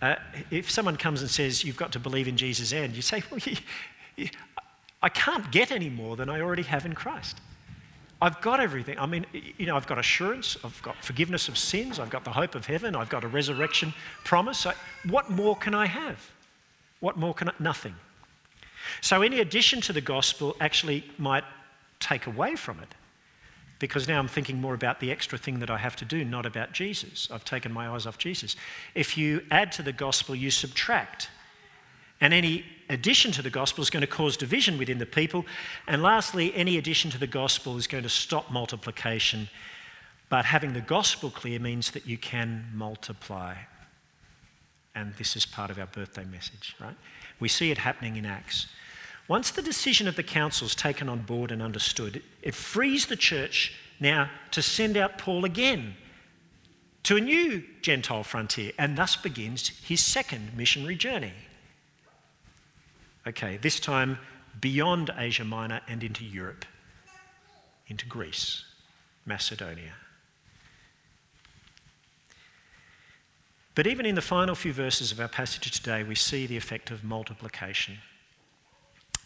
Uh, 0.00 0.14
if 0.50 0.70
someone 0.70 0.96
comes 0.96 1.22
and 1.22 1.30
says, 1.30 1.64
You've 1.64 1.76
got 1.76 1.92
to 1.92 1.98
believe 1.98 2.28
in 2.28 2.36
Jesus 2.36 2.72
and, 2.72 2.94
you 2.94 3.02
say, 3.02 3.22
Well, 3.30 3.40
I 5.02 5.08
can't 5.08 5.50
get 5.50 5.70
any 5.70 5.90
more 5.90 6.16
than 6.16 6.28
I 6.28 6.40
already 6.40 6.62
have 6.62 6.86
in 6.86 6.94
Christ. 6.94 7.40
I've 8.20 8.40
got 8.40 8.60
everything. 8.60 8.98
I 8.98 9.06
mean, 9.06 9.26
you 9.58 9.66
know, 9.66 9.76
I've 9.76 9.86
got 9.86 9.98
assurance, 9.98 10.56
I've 10.64 10.80
got 10.82 10.96
forgiveness 11.04 11.48
of 11.48 11.58
sins, 11.58 11.98
I've 11.98 12.10
got 12.10 12.24
the 12.24 12.30
hope 12.30 12.54
of 12.54 12.64
heaven, 12.66 12.96
I've 12.96 13.10
got 13.10 13.24
a 13.24 13.28
resurrection 13.28 13.92
promise. 14.24 14.66
what 15.04 15.30
more 15.30 15.56
can 15.56 15.74
I 15.74 15.86
have? 15.86 16.32
What 17.00 17.18
more 17.18 17.34
can 17.34 17.50
I? 17.50 17.52
Nothing. 17.58 17.94
So, 19.02 19.22
any 19.22 19.40
addition 19.40 19.80
to 19.82 19.92
the 19.92 20.00
gospel 20.00 20.56
actually 20.60 21.04
might 21.18 21.44
take 22.00 22.26
away 22.26 22.56
from 22.56 22.80
it 22.80 22.94
because 23.78 24.08
now 24.08 24.18
I'm 24.18 24.28
thinking 24.28 24.60
more 24.60 24.74
about 24.74 25.00
the 25.00 25.10
extra 25.10 25.36
thing 25.36 25.58
that 25.58 25.70
I 25.70 25.76
have 25.76 25.96
to 25.96 26.04
do, 26.04 26.24
not 26.24 26.46
about 26.46 26.72
Jesus. 26.72 27.28
I've 27.30 27.44
taken 27.44 27.72
my 27.72 27.88
eyes 27.88 28.06
off 28.06 28.16
Jesus. 28.16 28.56
If 28.94 29.18
you 29.18 29.42
add 29.50 29.72
to 29.72 29.82
the 29.82 29.92
gospel, 29.92 30.34
you 30.34 30.50
subtract. 30.50 31.28
And 32.20 32.32
any 32.32 32.64
addition 32.88 33.32
to 33.32 33.42
the 33.42 33.50
gospel 33.50 33.82
is 33.82 33.90
going 33.90 34.02
to 34.02 34.06
cause 34.06 34.36
division 34.36 34.78
within 34.78 34.98
the 34.98 35.06
people. 35.06 35.44
And 35.86 36.02
lastly, 36.02 36.54
any 36.54 36.78
addition 36.78 37.10
to 37.12 37.18
the 37.18 37.26
gospel 37.26 37.76
is 37.76 37.86
going 37.86 38.02
to 38.02 38.08
stop 38.08 38.50
multiplication. 38.50 39.48
But 40.28 40.44
having 40.44 40.72
the 40.72 40.80
gospel 40.80 41.30
clear 41.30 41.58
means 41.58 41.92
that 41.92 42.06
you 42.06 42.18
can 42.18 42.66
multiply. 42.74 43.54
And 44.94 45.14
this 45.14 45.36
is 45.36 45.46
part 45.46 45.70
of 45.70 45.78
our 45.78 45.86
birthday 45.86 46.24
message, 46.24 46.74
right? 46.80 46.96
We 47.38 47.48
see 47.48 47.70
it 47.70 47.78
happening 47.78 48.16
in 48.16 48.26
Acts. 48.26 48.66
Once 49.28 49.50
the 49.50 49.62
decision 49.62 50.06
of 50.06 50.16
the 50.16 50.22
council 50.22 50.66
is 50.66 50.74
taken 50.74 51.08
on 51.08 51.20
board 51.20 51.50
and 51.50 51.60
understood, 51.60 52.22
it 52.42 52.54
frees 52.54 53.06
the 53.06 53.16
church 53.16 53.74
now 53.98 54.30
to 54.52 54.62
send 54.62 54.96
out 54.96 55.18
Paul 55.18 55.44
again 55.44 55.96
to 57.02 57.16
a 57.16 57.20
new 57.20 57.62
Gentile 57.82 58.24
frontier, 58.24 58.72
and 58.78 58.98
thus 58.98 59.14
begins 59.14 59.68
his 59.68 60.00
second 60.00 60.56
missionary 60.56 60.96
journey. 60.96 61.32
Okay, 63.26 63.56
this 63.56 63.80
time 63.80 64.18
beyond 64.60 65.10
Asia 65.16 65.44
Minor 65.44 65.80
and 65.88 66.04
into 66.04 66.24
Europe, 66.24 66.64
into 67.88 68.06
Greece, 68.06 68.64
Macedonia. 69.24 69.94
But 73.74 73.86
even 73.86 74.06
in 74.06 74.14
the 74.14 74.22
final 74.22 74.54
few 74.54 74.72
verses 74.72 75.12
of 75.12 75.20
our 75.20 75.28
passage 75.28 75.70
today, 75.70 76.02
we 76.02 76.14
see 76.14 76.46
the 76.46 76.56
effect 76.56 76.90
of 76.90 77.04
multiplication. 77.04 77.98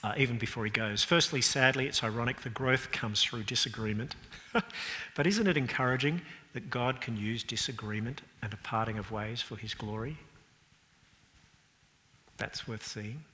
Uh, 0.02 0.14
even 0.16 0.38
before 0.38 0.64
he 0.64 0.70
goes. 0.70 1.04
Firstly, 1.04 1.42
sadly, 1.42 1.86
it's 1.86 2.02
ironic 2.02 2.40
the 2.40 2.48
growth 2.48 2.90
comes 2.90 3.22
through 3.22 3.42
disagreement. 3.42 4.14
but 5.14 5.26
isn't 5.26 5.46
it 5.46 5.58
encouraging 5.58 6.22
that 6.54 6.70
God 6.70 7.02
can 7.02 7.18
use 7.18 7.44
disagreement 7.44 8.22
and 8.40 8.50
a 8.50 8.56
parting 8.56 8.96
of 8.96 9.10
ways 9.10 9.42
for 9.42 9.56
his 9.56 9.74
glory? 9.74 10.16
That's 12.38 12.66
worth 12.66 12.82
seeing. 12.86 13.24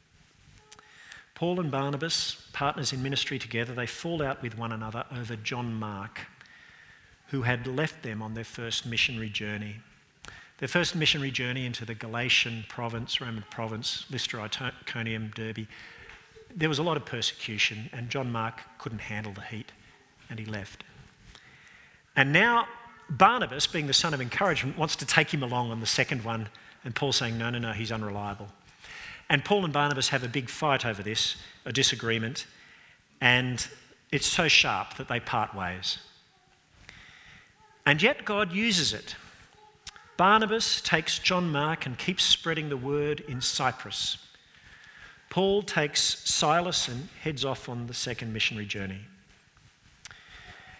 Paul 1.37 1.61
and 1.61 1.71
Barnabas, 1.71 2.49
partners 2.55 2.95
in 2.95 3.03
ministry 3.03 3.39
together, 3.39 3.75
they 3.75 3.87
fall 3.87 4.23
out 4.23 4.43
with 4.43 4.57
one 4.57 4.73
another 4.73 5.05
over 5.15 5.37
John 5.37 5.75
Mark, 5.75 6.23
who 7.27 7.43
had 7.43 7.67
left 7.67 8.03
them 8.03 8.23
on 8.23 8.33
their 8.33 8.43
first 8.43 8.87
missionary 8.87 9.29
journey. 9.29 9.77
Their 10.59 10.69
first 10.69 10.97
missionary 10.97 11.31
journey 11.31 11.67
into 11.67 11.85
the 11.85 11.95
Galatian 11.95 12.65
province, 12.71 13.21
Roman 13.21 13.45
province, 13.51 14.07
Lystra, 14.11 14.45
Iconium, 14.45 15.31
Derbe, 15.35 15.67
there 16.55 16.71
was 16.71 16.79
a 16.79 16.83
lot 16.83 16.97
of 16.97 17.05
persecution, 17.05 17.91
and 17.93 18.09
John 18.09 18.33
Mark 18.33 18.63
couldn't 18.79 19.01
handle 19.01 19.35
the 19.35 19.43
heat, 19.43 19.73
and 20.31 20.39
he 20.39 20.47
left. 20.47 20.85
And 22.17 22.33
now 22.33 22.67
Barnabas, 23.11 23.67
being 23.67 23.89
the 23.89 23.93
son 23.93 24.15
of 24.15 24.23
encouragement, 24.23 24.79
wants 24.79 24.97
to 24.97 25.05
take 25.05 25.35
him 25.35 25.43
along 25.43 25.71
on 25.71 25.81
the 25.81 25.87
second 25.87 26.25
one, 26.25 26.49
and 26.83 26.95
Paul's 26.95 27.17
saying, 27.17 27.37
no, 27.37 27.51
no, 27.51 27.59
no, 27.59 27.73
he's 27.73 27.93
unreliable. 27.93 28.49
And 29.29 29.45
Paul 29.45 29.65
and 29.65 29.73
Barnabas 29.73 30.11
have 30.11 30.23
a 30.23 30.29
big 30.29 30.49
fight 30.49 30.87
over 30.87 31.03
this, 31.03 31.37
a 31.65 31.73
disagreement, 31.73 32.47
and 33.21 33.67
it's 34.13 34.27
so 34.27 34.47
sharp 34.49 34.97
that 34.97 35.09
they 35.09 35.19
part 35.19 35.55
ways. 35.55 35.99
And 37.85 38.01
yet 38.03 38.25
God 38.25 38.53
uses 38.53 38.93
it. 38.93 39.17
Barnabas 40.17 40.81
takes 40.81 41.19
John 41.19 41.51
Mark 41.51 41.87
and 41.87 41.99
keeps 41.99 42.25
spreading 42.25 42.69
the 42.69 42.77
word 42.77 43.21
in 43.21 43.41
Cyprus. 43.41 44.19
Paul 45.29 45.63
takes 45.63 46.01
Silas 46.01 46.89
and 46.89 47.09
heads 47.21 47.45
off 47.45 47.69
on 47.69 47.87
the 47.87 47.95
second 47.95 48.33
missionary 48.33 48.67
journey. 48.67 49.01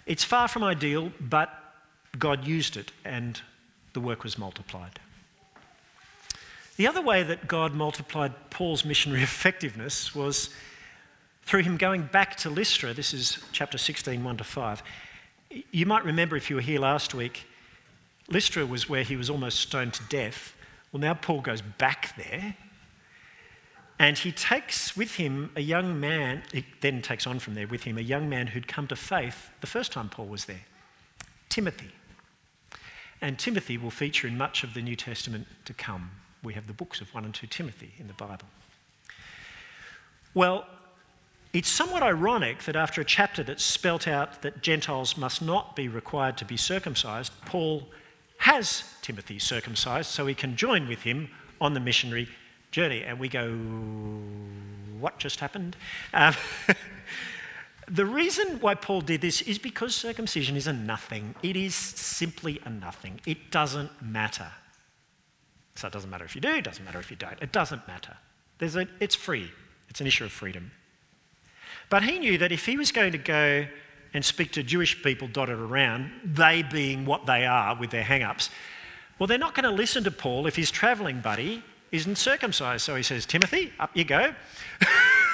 It's 0.07 0.25
far 0.25 0.49
from 0.49 0.63
ideal, 0.63 1.13
but 1.21 1.51
God 2.19 2.47
used 2.47 2.77
it 2.77 2.93
and 3.05 3.41
the 3.93 4.01
work 4.01 4.23
was 4.23 4.39
multiplied. 4.39 5.01
The 6.77 6.87
other 6.87 7.01
way 7.01 7.23
that 7.23 7.49
God 7.49 7.75
multiplied 7.75 8.51
Paul's 8.51 8.85
missionary 8.85 9.23
effectiveness 9.25 10.15
was 10.15 10.51
through 11.43 11.63
him 11.63 11.77
going 11.77 12.03
back 12.03 12.37
to 12.39 12.51
Lystra. 12.51 12.93
This 12.93 13.15
is 13.15 13.39
chapter 13.53 13.79
16, 13.79 14.23
1 14.23 14.37
to 14.37 14.45
5. 14.45 14.83
You 15.71 15.87
might 15.87 16.05
remember 16.05 16.37
if 16.37 16.51
you 16.51 16.57
were 16.57 16.63
here 16.63 16.81
last 16.81 17.15
week, 17.15 17.47
Lystra 18.29 18.67
was 18.67 18.89
where 18.89 19.05
he 19.05 19.17
was 19.17 19.31
almost 19.31 19.61
stoned 19.61 19.95
to 19.95 20.03
death. 20.05 20.55
Well, 20.93 21.01
now 21.01 21.15
Paul 21.15 21.41
goes 21.41 21.63
back 21.63 22.15
there 22.17 22.57
and 23.99 24.19
he 24.19 24.33
takes 24.33 24.97
with 24.97 25.15
him 25.15 25.51
a 25.57 25.63
young 25.63 25.99
man, 25.99 26.43
he 26.53 26.67
then 26.81 27.01
takes 27.01 27.27
on 27.27 27.39
from 27.39 27.55
there 27.55 27.67
with 27.67 27.85
him 27.85 27.97
a 27.97 28.03
young 28.03 28.29
man 28.29 28.49
who'd 28.49 28.69
come 28.69 28.87
to 28.89 28.97
faith 28.97 29.49
the 29.61 29.67
first 29.67 29.93
time 29.93 30.11
Paul 30.11 30.27
was 30.27 30.45
there, 30.45 30.65
Timothy. 31.49 31.93
And 33.23 33.39
Timothy 33.39 33.79
will 33.79 33.91
feature 33.91 34.27
in 34.27 34.37
much 34.37 34.63
of 34.63 34.75
the 34.75 34.83
New 34.83 34.97
Testament 34.97 35.47
to 35.65 35.73
come 35.73 36.11
we 36.47 36.55
have 36.55 36.69
the 36.69 36.73
books 36.73 37.01
of 37.01 37.13
1 37.13 37.25
and 37.25 37.35
2 37.35 37.49
Timothy 37.49 37.93
in 37.99 38.07
the 38.07 38.15
Bible. 38.15 38.47
Well, 40.33 40.67
it's 41.53 41.69
somewhat 41.69 42.03
ironic 42.03 42.63
that 42.65 42.77
after 42.77 43.01
a 43.01 43.05
chapter 43.05 43.43
that 43.43 43.61
spelt 43.61 44.07
out 44.07 44.43
that 44.43 44.63
Gentiles 44.63 45.17
must 45.17 45.43
not 45.43 45.75
be 45.75 45.89
required 45.89 46.37
to 46.39 46.45
be 46.45 46.57
circumcised, 46.57 47.33
Paul 47.45 47.89
has 48.39 48.85
Timothy 49.03 49.39
circumcised 49.39 50.11
so 50.11 50.27
he 50.27 50.35
can 50.35 50.57
join 50.57 50.87
with 50.87 51.03
him 51.03 51.31
on 51.61 51.75
the 51.75 51.81
missionary 51.81 52.29
journey. 52.71 53.03
And 53.03 53.19
we 53.19 53.29
go, 53.29 53.53
what 55.01 55.19
just 55.19 55.41
happened? 55.41 55.77
Um, 56.15 56.35
the 57.89 58.07
reason 58.07 58.61
why 58.61 58.75
Paul 58.75 59.01
did 59.01 59.21
this 59.21 59.43
is 59.43 59.59
because 59.59 59.95
circumcision 59.95 60.57
is 60.57 60.67
a 60.67 60.73
nothing. 60.73 61.35
It 61.43 61.57
is 61.57 61.75
simply 61.75 62.61
a 62.65 62.71
nothing. 62.71 63.21
It 63.27 63.51
doesn't 63.51 63.91
matter. 64.01 64.53
So 65.77 65.89
it 65.89 65.93
doesn't 65.93 66.11
matter 66.11 66.25
if 66.25 66.35
you 66.35 66.41
do, 66.41 66.55
it 66.55 66.65
doesn't 66.65 66.85
matter 66.85 66.99
if 66.99 67.11
you 67.11 67.17
don't. 67.17 67.41
It 67.41 67.53
doesn't 67.53 67.87
matter. 67.87 68.17
A, 68.61 68.87
it's 69.01 69.15
free, 69.15 69.51
it's 69.89 70.01
an 70.01 70.07
issue 70.07 70.25
of 70.25 70.33
freedom. 70.33 70.71
But 71.89 72.03
he 72.03 72.19
knew 72.19 72.39
that 72.39 72.51
if 72.51 72.67
he 72.67 72.77
was 72.77 72.91
going 72.91 73.13
to 73.13 73.19
go 73.19 73.67
and 74.15 74.25
speak 74.25 74.53
to 74.53 74.63
Jewish 74.63 75.03
people 75.03 75.29
dotted 75.29 75.59
around, 75.59 76.11
they 76.25 76.63
being 76.63 77.05
what 77.05 77.27
they 77.27 77.45
are 77.47 77.77
with 77.79 77.91
their 77.91 78.03
hang 78.03 78.23
ups, 78.23 78.51
well, 79.19 79.27
they're 79.27 79.39
not 79.39 79.55
going 79.55 79.65
to 79.65 79.71
listen 79.71 80.05
to 80.05 80.11
Paul 80.11 80.47
if 80.47 80.57
his 80.57 80.71
travelling 80.71 81.21
buddy 81.21 81.63
isn't 81.93 82.17
circumcised. 82.17 82.85
So 82.85 82.95
he 82.95 83.03
says, 83.03 83.25
Timothy, 83.25 83.73
up 83.79 83.91
you 83.95 84.05
go. 84.05 84.35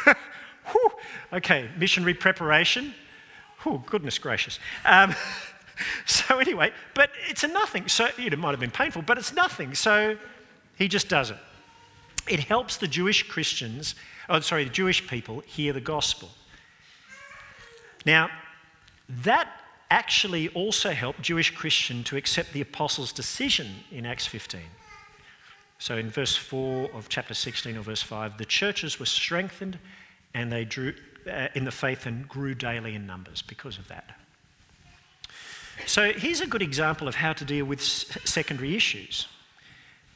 okay, 1.33 1.69
missionary 1.79 2.15
preparation. 2.15 2.95
Oh, 3.65 3.83
goodness 3.87 4.19
gracious. 4.19 4.59
Um, 4.85 5.15
so 6.07 6.39
anyway, 6.39 6.73
but 6.95 7.11
it's 7.29 7.45
a 7.45 7.49
nothing. 7.49 7.89
So 7.89 8.09
it 8.19 8.39
might 8.39 8.51
have 8.51 8.61
been 8.61 8.71
painful, 8.71 9.03
but 9.03 9.19
it's 9.19 9.33
nothing. 9.33 9.75
So 9.75 10.17
he 10.77 10.89
just 10.89 11.09
does 11.09 11.31
it. 11.31 11.39
It 12.29 12.41
helps 12.41 12.77
the 12.77 12.87
Jewish 12.87 13.29
Christians, 13.29 13.95
oh, 14.29 14.41
sorry, 14.41 14.65
the 14.65 14.71
Jewish 14.71 15.07
people 15.09 15.41
hear 15.41 15.73
the 15.73 15.81
gospel. 15.81 16.31
Now, 18.07 18.31
that 19.09 19.49
actually 19.91 20.49
also 20.51 20.91
helped 20.91 21.21
Jewish 21.21 21.55
Christian 21.55 22.03
to 22.05 22.17
accept 22.17 22.53
the 22.53 22.61
apostles' 22.61 23.13
decision 23.13 23.69
in 23.91 24.07
Acts 24.07 24.27
15. 24.27 24.61
So 25.79 25.97
in 25.97 26.11
verse 26.11 26.37
4 26.37 26.91
of 26.95 27.09
chapter 27.09 27.35
16 27.35 27.77
or 27.77 27.83
verse 27.83 28.03
5, 28.03 28.39
the 28.39 28.45
churches 28.45 29.01
were 29.01 29.07
strengthened 29.07 29.79
and 30.33 30.51
they 30.51 30.65
drew 30.65 30.95
uh, 31.31 31.49
in 31.55 31.65
the 31.65 31.71
faith 31.71 32.07
and 32.07 32.29
grew 32.29 32.55
daily 32.55 32.95
in 32.95 33.07
numbers 33.07 33.43
because 33.43 33.79
of 33.79 33.89
that. 33.89 34.17
So 35.87 36.13
here's 36.13 36.41
a 36.41 36.47
good 36.47 36.63
example 36.63 37.09
of 37.09 37.17
how 37.17 37.33
to 37.33 37.45
deal 37.45 37.65
with 37.65 37.81
secondary 37.81 38.77
issues. 38.77 39.29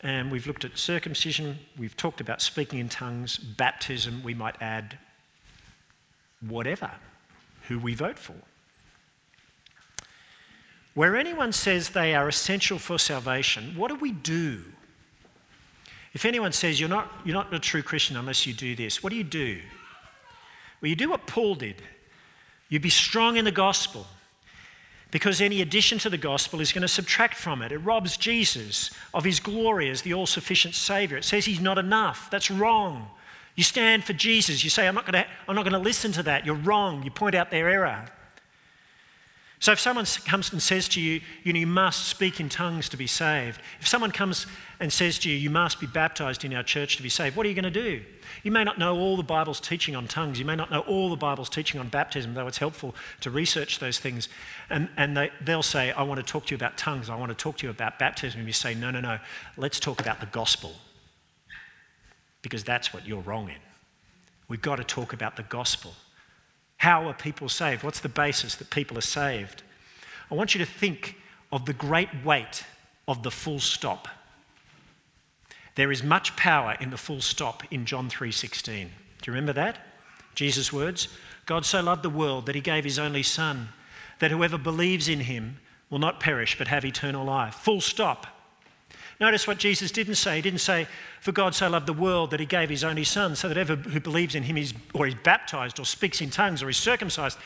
And 0.00 0.30
we've 0.30 0.46
looked 0.46 0.64
at 0.64 0.78
circumcision, 0.78 1.58
we've 1.76 1.96
talked 1.96 2.20
about 2.20 2.40
speaking 2.42 2.78
in 2.78 2.88
tongues, 2.88 3.38
baptism, 3.38 4.22
we 4.22 4.34
might 4.34 4.56
add 4.60 4.98
whatever, 6.40 6.90
who 7.68 7.78
we 7.78 7.94
vote 7.94 8.18
for. 8.18 8.36
Where 10.94 11.16
anyone 11.16 11.52
says 11.52 11.90
they 11.90 12.14
are 12.14 12.28
essential 12.28 12.78
for 12.78 12.98
salvation, 12.98 13.74
what 13.76 13.88
do 13.88 13.96
we 13.96 14.12
do? 14.12 14.62
If 16.14 16.24
anyone 16.24 16.52
says 16.52 16.78
you're 16.78 16.88
not, 16.88 17.12
you're 17.24 17.34
not 17.34 17.52
a 17.52 17.58
true 17.58 17.82
Christian 17.82 18.16
unless 18.16 18.46
you 18.46 18.54
do 18.54 18.76
this, 18.76 19.02
what 19.02 19.10
do 19.10 19.16
you 19.16 19.24
do? 19.24 19.60
Well, 20.80 20.88
you 20.88 20.96
do 20.96 21.10
what 21.10 21.26
Paul 21.26 21.54
did. 21.54 21.82
You 22.68 22.80
be 22.80 22.90
strong 22.90 23.36
in 23.36 23.44
the 23.44 23.52
gospel 23.52 24.06
because 25.10 25.40
any 25.40 25.62
addition 25.62 25.98
to 25.98 26.10
the 26.10 26.18
gospel 26.18 26.60
is 26.60 26.72
going 26.72 26.82
to 26.82 26.88
subtract 26.88 27.34
from 27.34 27.62
it. 27.62 27.72
It 27.72 27.78
robs 27.78 28.16
Jesus 28.16 28.90
of 29.14 29.24
his 29.24 29.40
glory 29.40 29.88
as 29.88 30.02
the 30.02 30.14
all 30.14 30.26
sufficient 30.26 30.74
Savior. 30.74 31.16
It 31.16 31.24
says 31.24 31.44
he's 31.44 31.60
not 31.60 31.78
enough. 31.78 32.28
That's 32.30 32.50
wrong. 32.50 33.08
You 33.54 33.64
stand 33.64 34.04
for 34.04 34.12
Jesus. 34.12 34.62
You 34.62 34.70
say, 34.70 34.86
I'm 34.86 34.94
not, 34.94 35.06
going 35.10 35.24
to, 35.24 35.30
I'm 35.48 35.54
not 35.54 35.62
going 35.62 35.72
to 35.72 35.78
listen 35.78 36.12
to 36.12 36.22
that. 36.24 36.44
You're 36.44 36.56
wrong. 36.56 37.02
You 37.02 37.10
point 37.10 37.34
out 37.34 37.50
their 37.50 37.68
error. 37.68 38.06
So 39.58 39.72
if 39.72 39.80
someone 39.80 40.04
comes 40.26 40.52
and 40.52 40.60
says 40.60 40.86
to 40.88 41.00
you, 41.00 41.20
you 41.42 41.52
know, 41.52 41.58
you 41.58 41.66
must 41.66 42.06
speak 42.06 42.40
in 42.40 42.50
tongues 42.50 42.90
to 42.90 42.96
be 42.96 43.06
saved. 43.06 43.60
If 43.80 43.88
someone 43.88 44.10
comes 44.10 44.46
and 44.80 44.92
says 44.92 45.18
to 45.20 45.30
you, 45.30 45.36
you 45.36 45.48
must 45.48 45.80
be 45.80 45.86
baptized 45.86 46.44
in 46.44 46.52
our 46.52 46.62
church 46.62 46.96
to 46.98 47.02
be 47.02 47.08
saved, 47.08 47.36
what 47.36 47.46
are 47.46 47.48
you 47.48 47.54
going 47.54 47.64
to 47.64 47.70
do? 47.70 48.02
You 48.42 48.52
may 48.52 48.64
not 48.64 48.78
know 48.78 48.98
all 48.98 49.16
the 49.16 49.22
Bible's 49.22 49.58
teaching 49.58 49.96
on 49.96 50.08
tongues. 50.08 50.38
You 50.38 50.44
may 50.44 50.56
not 50.56 50.70
know 50.70 50.80
all 50.80 51.08
the 51.08 51.16
Bible's 51.16 51.48
teaching 51.48 51.80
on 51.80 51.88
baptism, 51.88 52.34
though 52.34 52.46
it's 52.46 52.58
helpful 52.58 52.94
to 53.22 53.30
research 53.30 53.78
those 53.78 53.98
things. 53.98 54.28
And, 54.68 54.90
and 54.98 55.16
they, 55.16 55.30
they'll 55.40 55.62
say, 55.62 55.90
I 55.92 56.02
want 56.02 56.18
to 56.18 56.32
talk 56.32 56.46
to 56.46 56.50
you 56.50 56.56
about 56.56 56.76
tongues. 56.76 57.08
I 57.08 57.16
want 57.16 57.30
to 57.30 57.36
talk 57.36 57.56
to 57.58 57.66
you 57.66 57.70
about 57.70 57.98
baptism. 57.98 58.40
And 58.40 58.46
you 58.46 58.52
say, 58.52 58.74
no, 58.74 58.90
no, 58.90 59.00
no. 59.00 59.18
Let's 59.56 59.80
talk 59.80 60.00
about 60.00 60.20
the 60.20 60.26
gospel. 60.26 60.74
Because 62.42 62.62
that's 62.62 62.92
what 62.92 63.06
you're 63.06 63.22
wrong 63.22 63.48
in. 63.48 63.56
We've 64.48 64.62
got 64.62 64.76
to 64.76 64.84
talk 64.84 65.14
about 65.14 65.36
the 65.36 65.42
gospel. 65.44 65.94
How 66.78 67.08
are 67.08 67.14
people 67.14 67.48
saved? 67.48 67.82
What's 67.82 68.00
the 68.00 68.08
basis 68.08 68.54
that 68.56 68.70
people 68.70 68.98
are 68.98 69.02
saved? 69.02 69.62
I 70.30 70.34
want 70.34 70.54
you 70.54 70.58
to 70.64 70.70
think 70.70 71.16
of 71.52 71.64
the 71.64 71.72
great 71.72 72.08
weight 72.24 72.64
of 73.08 73.22
the 73.22 73.30
full 73.30 73.60
stop 73.60 74.08
There 75.76 75.92
is 75.92 76.02
much 76.02 76.36
power 76.36 76.76
in 76.80 76.90
the 76.90 76.96
full 76.96 77.20
stop 77.20 77.62
in 77.70 77.84
John 77.84 78.08
3:16. 78.08 78.88
Do 79.20 79.30
you 79.30 79.32
remember 79.32 79.52
that? 79.52 79.78
Jesus' 80.34 80.72
words, 80.72 81.08
God 81.44 81.64
so 81.64 81.82
loved 81.82 82.02
the 82.02 82.10
world 82.10 82.46
that 82.46 82.54
he 82.54 82.60
gave 82.60 82.84
his 82.84 82.98
only 82.98 83.22
son 83.22 83.68
that 84.18 84.30
whoever 84.30 84.58
believes 84.58 85.06
in 85.08 85.20
him 85.20 85.60
will 85.90 85.98
not 85.98 86.18
perish 86.18 86.56
but 86.56 86.68
have 86.68 86.84
eternal 86.84 87.24
life. 87.24 87.54
Full 87.56 87.82
stop. 87.82 88.26
Notice 89.18 89.46
what 89.46 89.58
Jesus 89.58 89.90
didn't 89.90 90.16
say. 90.16 90.36
He 90.36 90.42
didn't 90.42 90.60
say, 90.60 90.86
For 91.20 91.32
God 91.32 91.54
so 91.54 91.68
loved 91.68 91.86
the 91.86 91.92
world 91.92 92.30
that 92.30 92.40
he 92.40 92.46
gave 92.46 92.68
his 92.68 92.84
only 92.84 93.04
son, 93.04 93.34
so 93.34 93.48
that 93.48 93.56
ever 93.56 93.76
who 93.76 94.00
believes 94.00 94.34
in 94.34 94.42
him 94.42 94.56
is, 94.58 94.74
or 94.92 95.06
is 95.06 95.14
baptized, 95.14 95.80
or 95.80 95.84
speaks 95.84 96.20
in 96.20 96.30
tongues, 96.30 96.62
or 96.62 96.68
is 96.68 96.76
circumcised, 96.76 97.38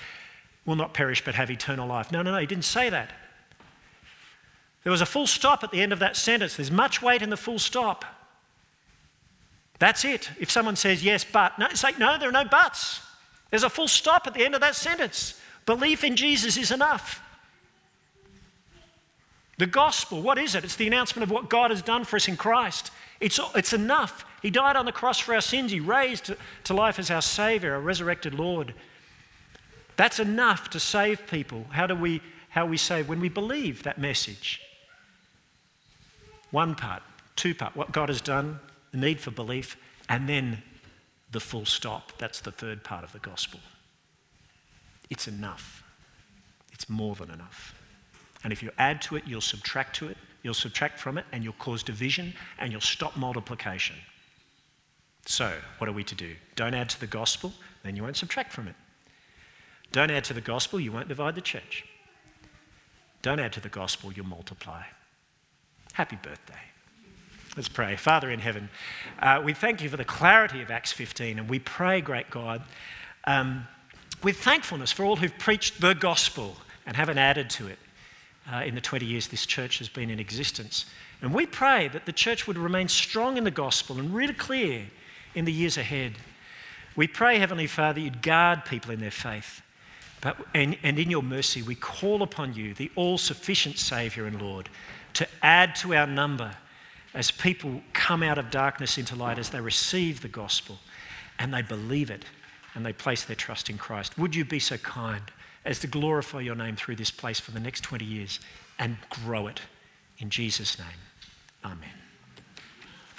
will 0.67 0.77
not 0.77 0.95
perish 0.95 1.25
but 1.25 1.35
have 1.37 1.51
eternal 1.51 1.87
life. 1.87 2.11
No, 2.11 2.23
no, 2.23 2.33
no, 2.33 2.39
he 2.39 2.47
didn't 2.47 2.65
say 2.65 2.91
that. 2.91 3.11
There 4.83 4.91
was 4.91 5.01
a 5.01 5.07
full 5.07 5.27
stop 5.27 5.63
at 5.63 5.71
the 5.71 5.81
end 5.81 5.93
of 5.93 5.99
that 6.01 6.17
sentence. 6.17 6.57
There's 6.57 6.71
much 6.71 7.03
weight 7.03 7.23
in 7.23 7.31
the 7.31 7.37
full 7.37 7.59
stop. 7.59 8.05
That's 9.79 10.05
it. 10.05 10.31
If 10.39 10.51
someone 10.51 10.77
says 10.77 11.05
yes, 11.05 11.25
but, 11.25 11.59
no, 11.59 11.67
it's 11.67 11.85
like, 11.85 11.99
no, 11.99 12.19
there 12.19 12.29
are 12.29 12.33
no 12.33 12.45
buts. 12.45 13.01
There's 13.51 13.63
a 13.63 13.71
full 13.71 13.89
stop 13.89 14.27
at 14.27 14.35
the 14.35 14.45
end 14.45 14.55
of 14.55 14.61
that 14.61 14.75
sentence. 14.75 15.41
Belief 15.67 16.03
in 16.03 16.17
Jesus 16.17 16.57
is 16.57 16.71
enough. 16.71 17.23
The 19.61 19.67
gospel, 19.67 20.23
what 20.23 20.39
is 20.39 20.55
it? 20.55 20.65
It's 20.65 20.77
the 20.77 20.87
announcement 20.87 21.23
of 21.23 21.31
what 21.31 21.51
God 21.51 21.71
has 21.71 21.83
done 21.83 22.05
for 22.05 22.17
us 22.17 22.29
in 22.29 22.39
Christ. 22.39 22.91
It's, 23.21 23.39
it's 23.55 23.75
enough. 23.75 24.25
He 24.41 24.49
died 24.49 24.75
on 24.75 24.87
the 24.87 24.91
cross 24.91 25.19
for 25.19 25.35
our 25.35 25.43
sins. 25.43 25.71
He 25.71 25.81
raised 25.81 26.33
to, 26.65 26.75
life 26.75 26.99
as 26.99 27.11
our 27.11 27.21
Savior, 27.21 27.75
our 27.75 27.81
resurrected 27.81 28.33
Lord. 28.33 28.73
That's 29.97 30.19
enough 30.19 30.71
to 30.71 30.81
save 30.81 31.27
people. 31.27 31.67
How 31.69 31.87
do 31.87 31.95
we, 31.95 32.23
how 32.49 32.65
we 32.65 32.79
save? 32.79 33.07
When 33.07 33.21
we 33.21 33.29
believe 33.29 33.83
that 33.83 33.99
message. 33.99 34.63
One 36.53 36.75
part, 36.75 37.03
two 37.37 37.55
part, 37.55 37.77
what 37.77 37.93
God 37.93 38.09
has 38.09 38.23
done, 38.23 38.61
the 38.93 38.97
need 38.97 39.21
for 39.21 39.31
belief, 39.31 39.77
and 40.09 40.27
then 40.27 40.63
the 41.33 41.41
full 41.41 41.67
stop. 41.67 42.13
That's 42.17 42.41
the 42.41 42.51
third 42.51 42.83
part 42.83 43.05
of 43.05 43.13
the 43.13 43.19
gospel. 43.19 43.61
It's 45.11 45.29
enough. 45.29 45.85
It's 46.73 46.89
more 46.89 47.15
than 47.15 47.31
enough. 47.31 47.75
And 48.43 48.53
if 48.53 48.63
you 48.63 48.71
add 48.79 49.03
to 49.03 49.17
it, 49.17 49.25
you'll 49.27 49.41
subtract 49.41 49.97
to 49.97 50.09
it, 50.09 50.17
you'll 50.43 50.55
subtract 50.55 50.99
from 50.99 51.19
it, 51.19 51.27
and 51.33 51.45
you'll 51.45 51.53
cause 51.55 51.83
division 51.83 52.33
and 52.59 52.73
you'll 52.73 52.81
stop 52.81 53.17
multiplication. 53.17 53.97
So, 55.27 55.53
what 55.79 55.89
are 55.89 55.93
we 55.93 56.05
to 56.05 56.15
do? 56.15 56.35
Don't 56.57 56.75
add 56.75 56.89
to 56.91 57.01
the 57.01 57.07
gospel, 57.07 57.53
then 57.83 57.97
you 57.97 58.03
won't 58.03 58.17
subtract 58.17 58.53
from 58.53 58.69
it. 58.69 58.75
Don't 59.93 60.11
add 60.11 60.25
to 60.25 60.35
the 60.35 60.41
gospel, 60.41 60.81
you 60.81 60.93
won't 60.93 61.09
divide 61.09 61.35
the 61.35 61.41
church. 61.41 61.85
Don't 63.23 63.39
add 63.39 63.53
to 63.55 63.61
the 63.61 63.69
gospel, 63.69 64.13
you'll 64.13 64.27
multiply. 64.27 64.83
Happy 65.93 66.17
birthday. 66.17 66.55
Let's 67.57 67.69
pray. 67.69 67.97
Father 67.97 68.31
in 68.31 68.39
heaven, 68.39 68.71
uh, 69.19 69.43
we 69.45 69.53
thank 69.53 69.83
you 69.83 69.89
for 69.89 69.97
the 69.97 70.05
clarity 70.05 70.63
of 70.63 70.71
Acts 70.71 70.93
15, 70.93 71.39
and 71.39 71.49
we 71.49 71.59
pray, 71.59 72.01
great 72.01 72.31
God, 72.31 72.63
um, 73.25 73.67
with 74.23 74.39
thankfulness 74.39 74.93
for 74.93 75.05
all 75.05 75.17
who've 75.17 75.37
preached 75.39 75.81
the 75.81 75.95
gospel 75.95 76.57
and 76.87 76.97
haven't 76.97 77.19
added 77.19 77.51
to 77.51 77.67
it 77.67 77.79
uh, 78.53 78.63
in 78.65 78.75
the 78.75 78.81
20 78.81 79.05
years 79.05 79.29
this 79.29 79.47
church 79.47 79.79
has 79.79 79.89
been 79.89 80.11
in 80.11 80.19
existence. 80.19 80.87
And 81.23 81.35
we 81.35 81.47
pray 81.47 81.89
that 81.89 82.07
the 82.07 82.13
church 82.13 82.47
would 82.47 82.59
remain 82.59 82.89
strong 82.89 83.37
in 83.37 83.45
the 83.45 83.51
gospel 83.51 83.99
and 83.99 84.15
really 84.15 84.35
clear 84.35 84.87
in 85.35 85.45
the 85.45 85.53
years 85.53 85.77
ahead. 85.77 86.13
We 86.97 87.07
pray, 87.07 87.39
Heavenly 87.39 87.67
Father, 87.67 88.01
you'd 88.01 88.23
guard 88.23 88.65
people 88.65 88.91
in 88.91 89.01
their 89.01 89.11
faith. 89.11 89.63
But, 90.21 90.37
and, 90.55 90.77
and 90.83 90.99
in 90.99 91.11
your 91.11 91.23
mercy, 91.23 91.63
we 91.63 91.75
call 91.75 92.23
upon 92.23 92.55
you, 92.55 92.75
the 92.75 92.91
all 92.95 93.17
sufficient 93.17 93.79
Saviour 93.79 94.27
and 94.27 94.41
Lord, 94.41 94.69
to 95.15 95.27
add 95.43 95.75
to 95.77 95.95
our 95.95 96.07
number 96.07 96.57
as 97.15 97.31
people 97.31 97.83
come 97.93 98.23
out 98.23 98.39
of 98.39 98.51
darkness 98.51 98.99
into 98.99 99.17
light, 99.17 99.39
as 99.39 99.51
they 99.51 99.61
receive 99.61 100.21
the 100.21 100.29
gospel 100.29 100.79
and 101.39 101.53
they 101.53 101.63
believe 101.63 102.11
it 102.11 102.25
and 102.75 102.85
they 102.85 102.93
place 102.93 103.25
their 103.25 103.37
trust 103.37 103.69
in 103.69 103.79
Christ. 103.79 104.17
Would 104.19 104.35
you 104.35 104.45
be 104.45 104.61
so 104.61 104.77
kind 104.79 105.23
as 105.65 105.79
to 105.81 105.87
glorify 105.87 106.41
your 106.41 106.55
name 106.55 106.77
through 106.77 106.97
this 106.97 107.11
place 107.11 107.41
for 107.41 107.51
the 107.51 107.61
next 107.61 107.83
20 107.83 108.05
years 108.05 108.41
and 108.79 108.97
grow 109.11 109.47
it 109.47 109.61
in 110.19 110.31
Jesus' 110.31 110.79
name? 110.79 110.89
Amen. 111.65 112.00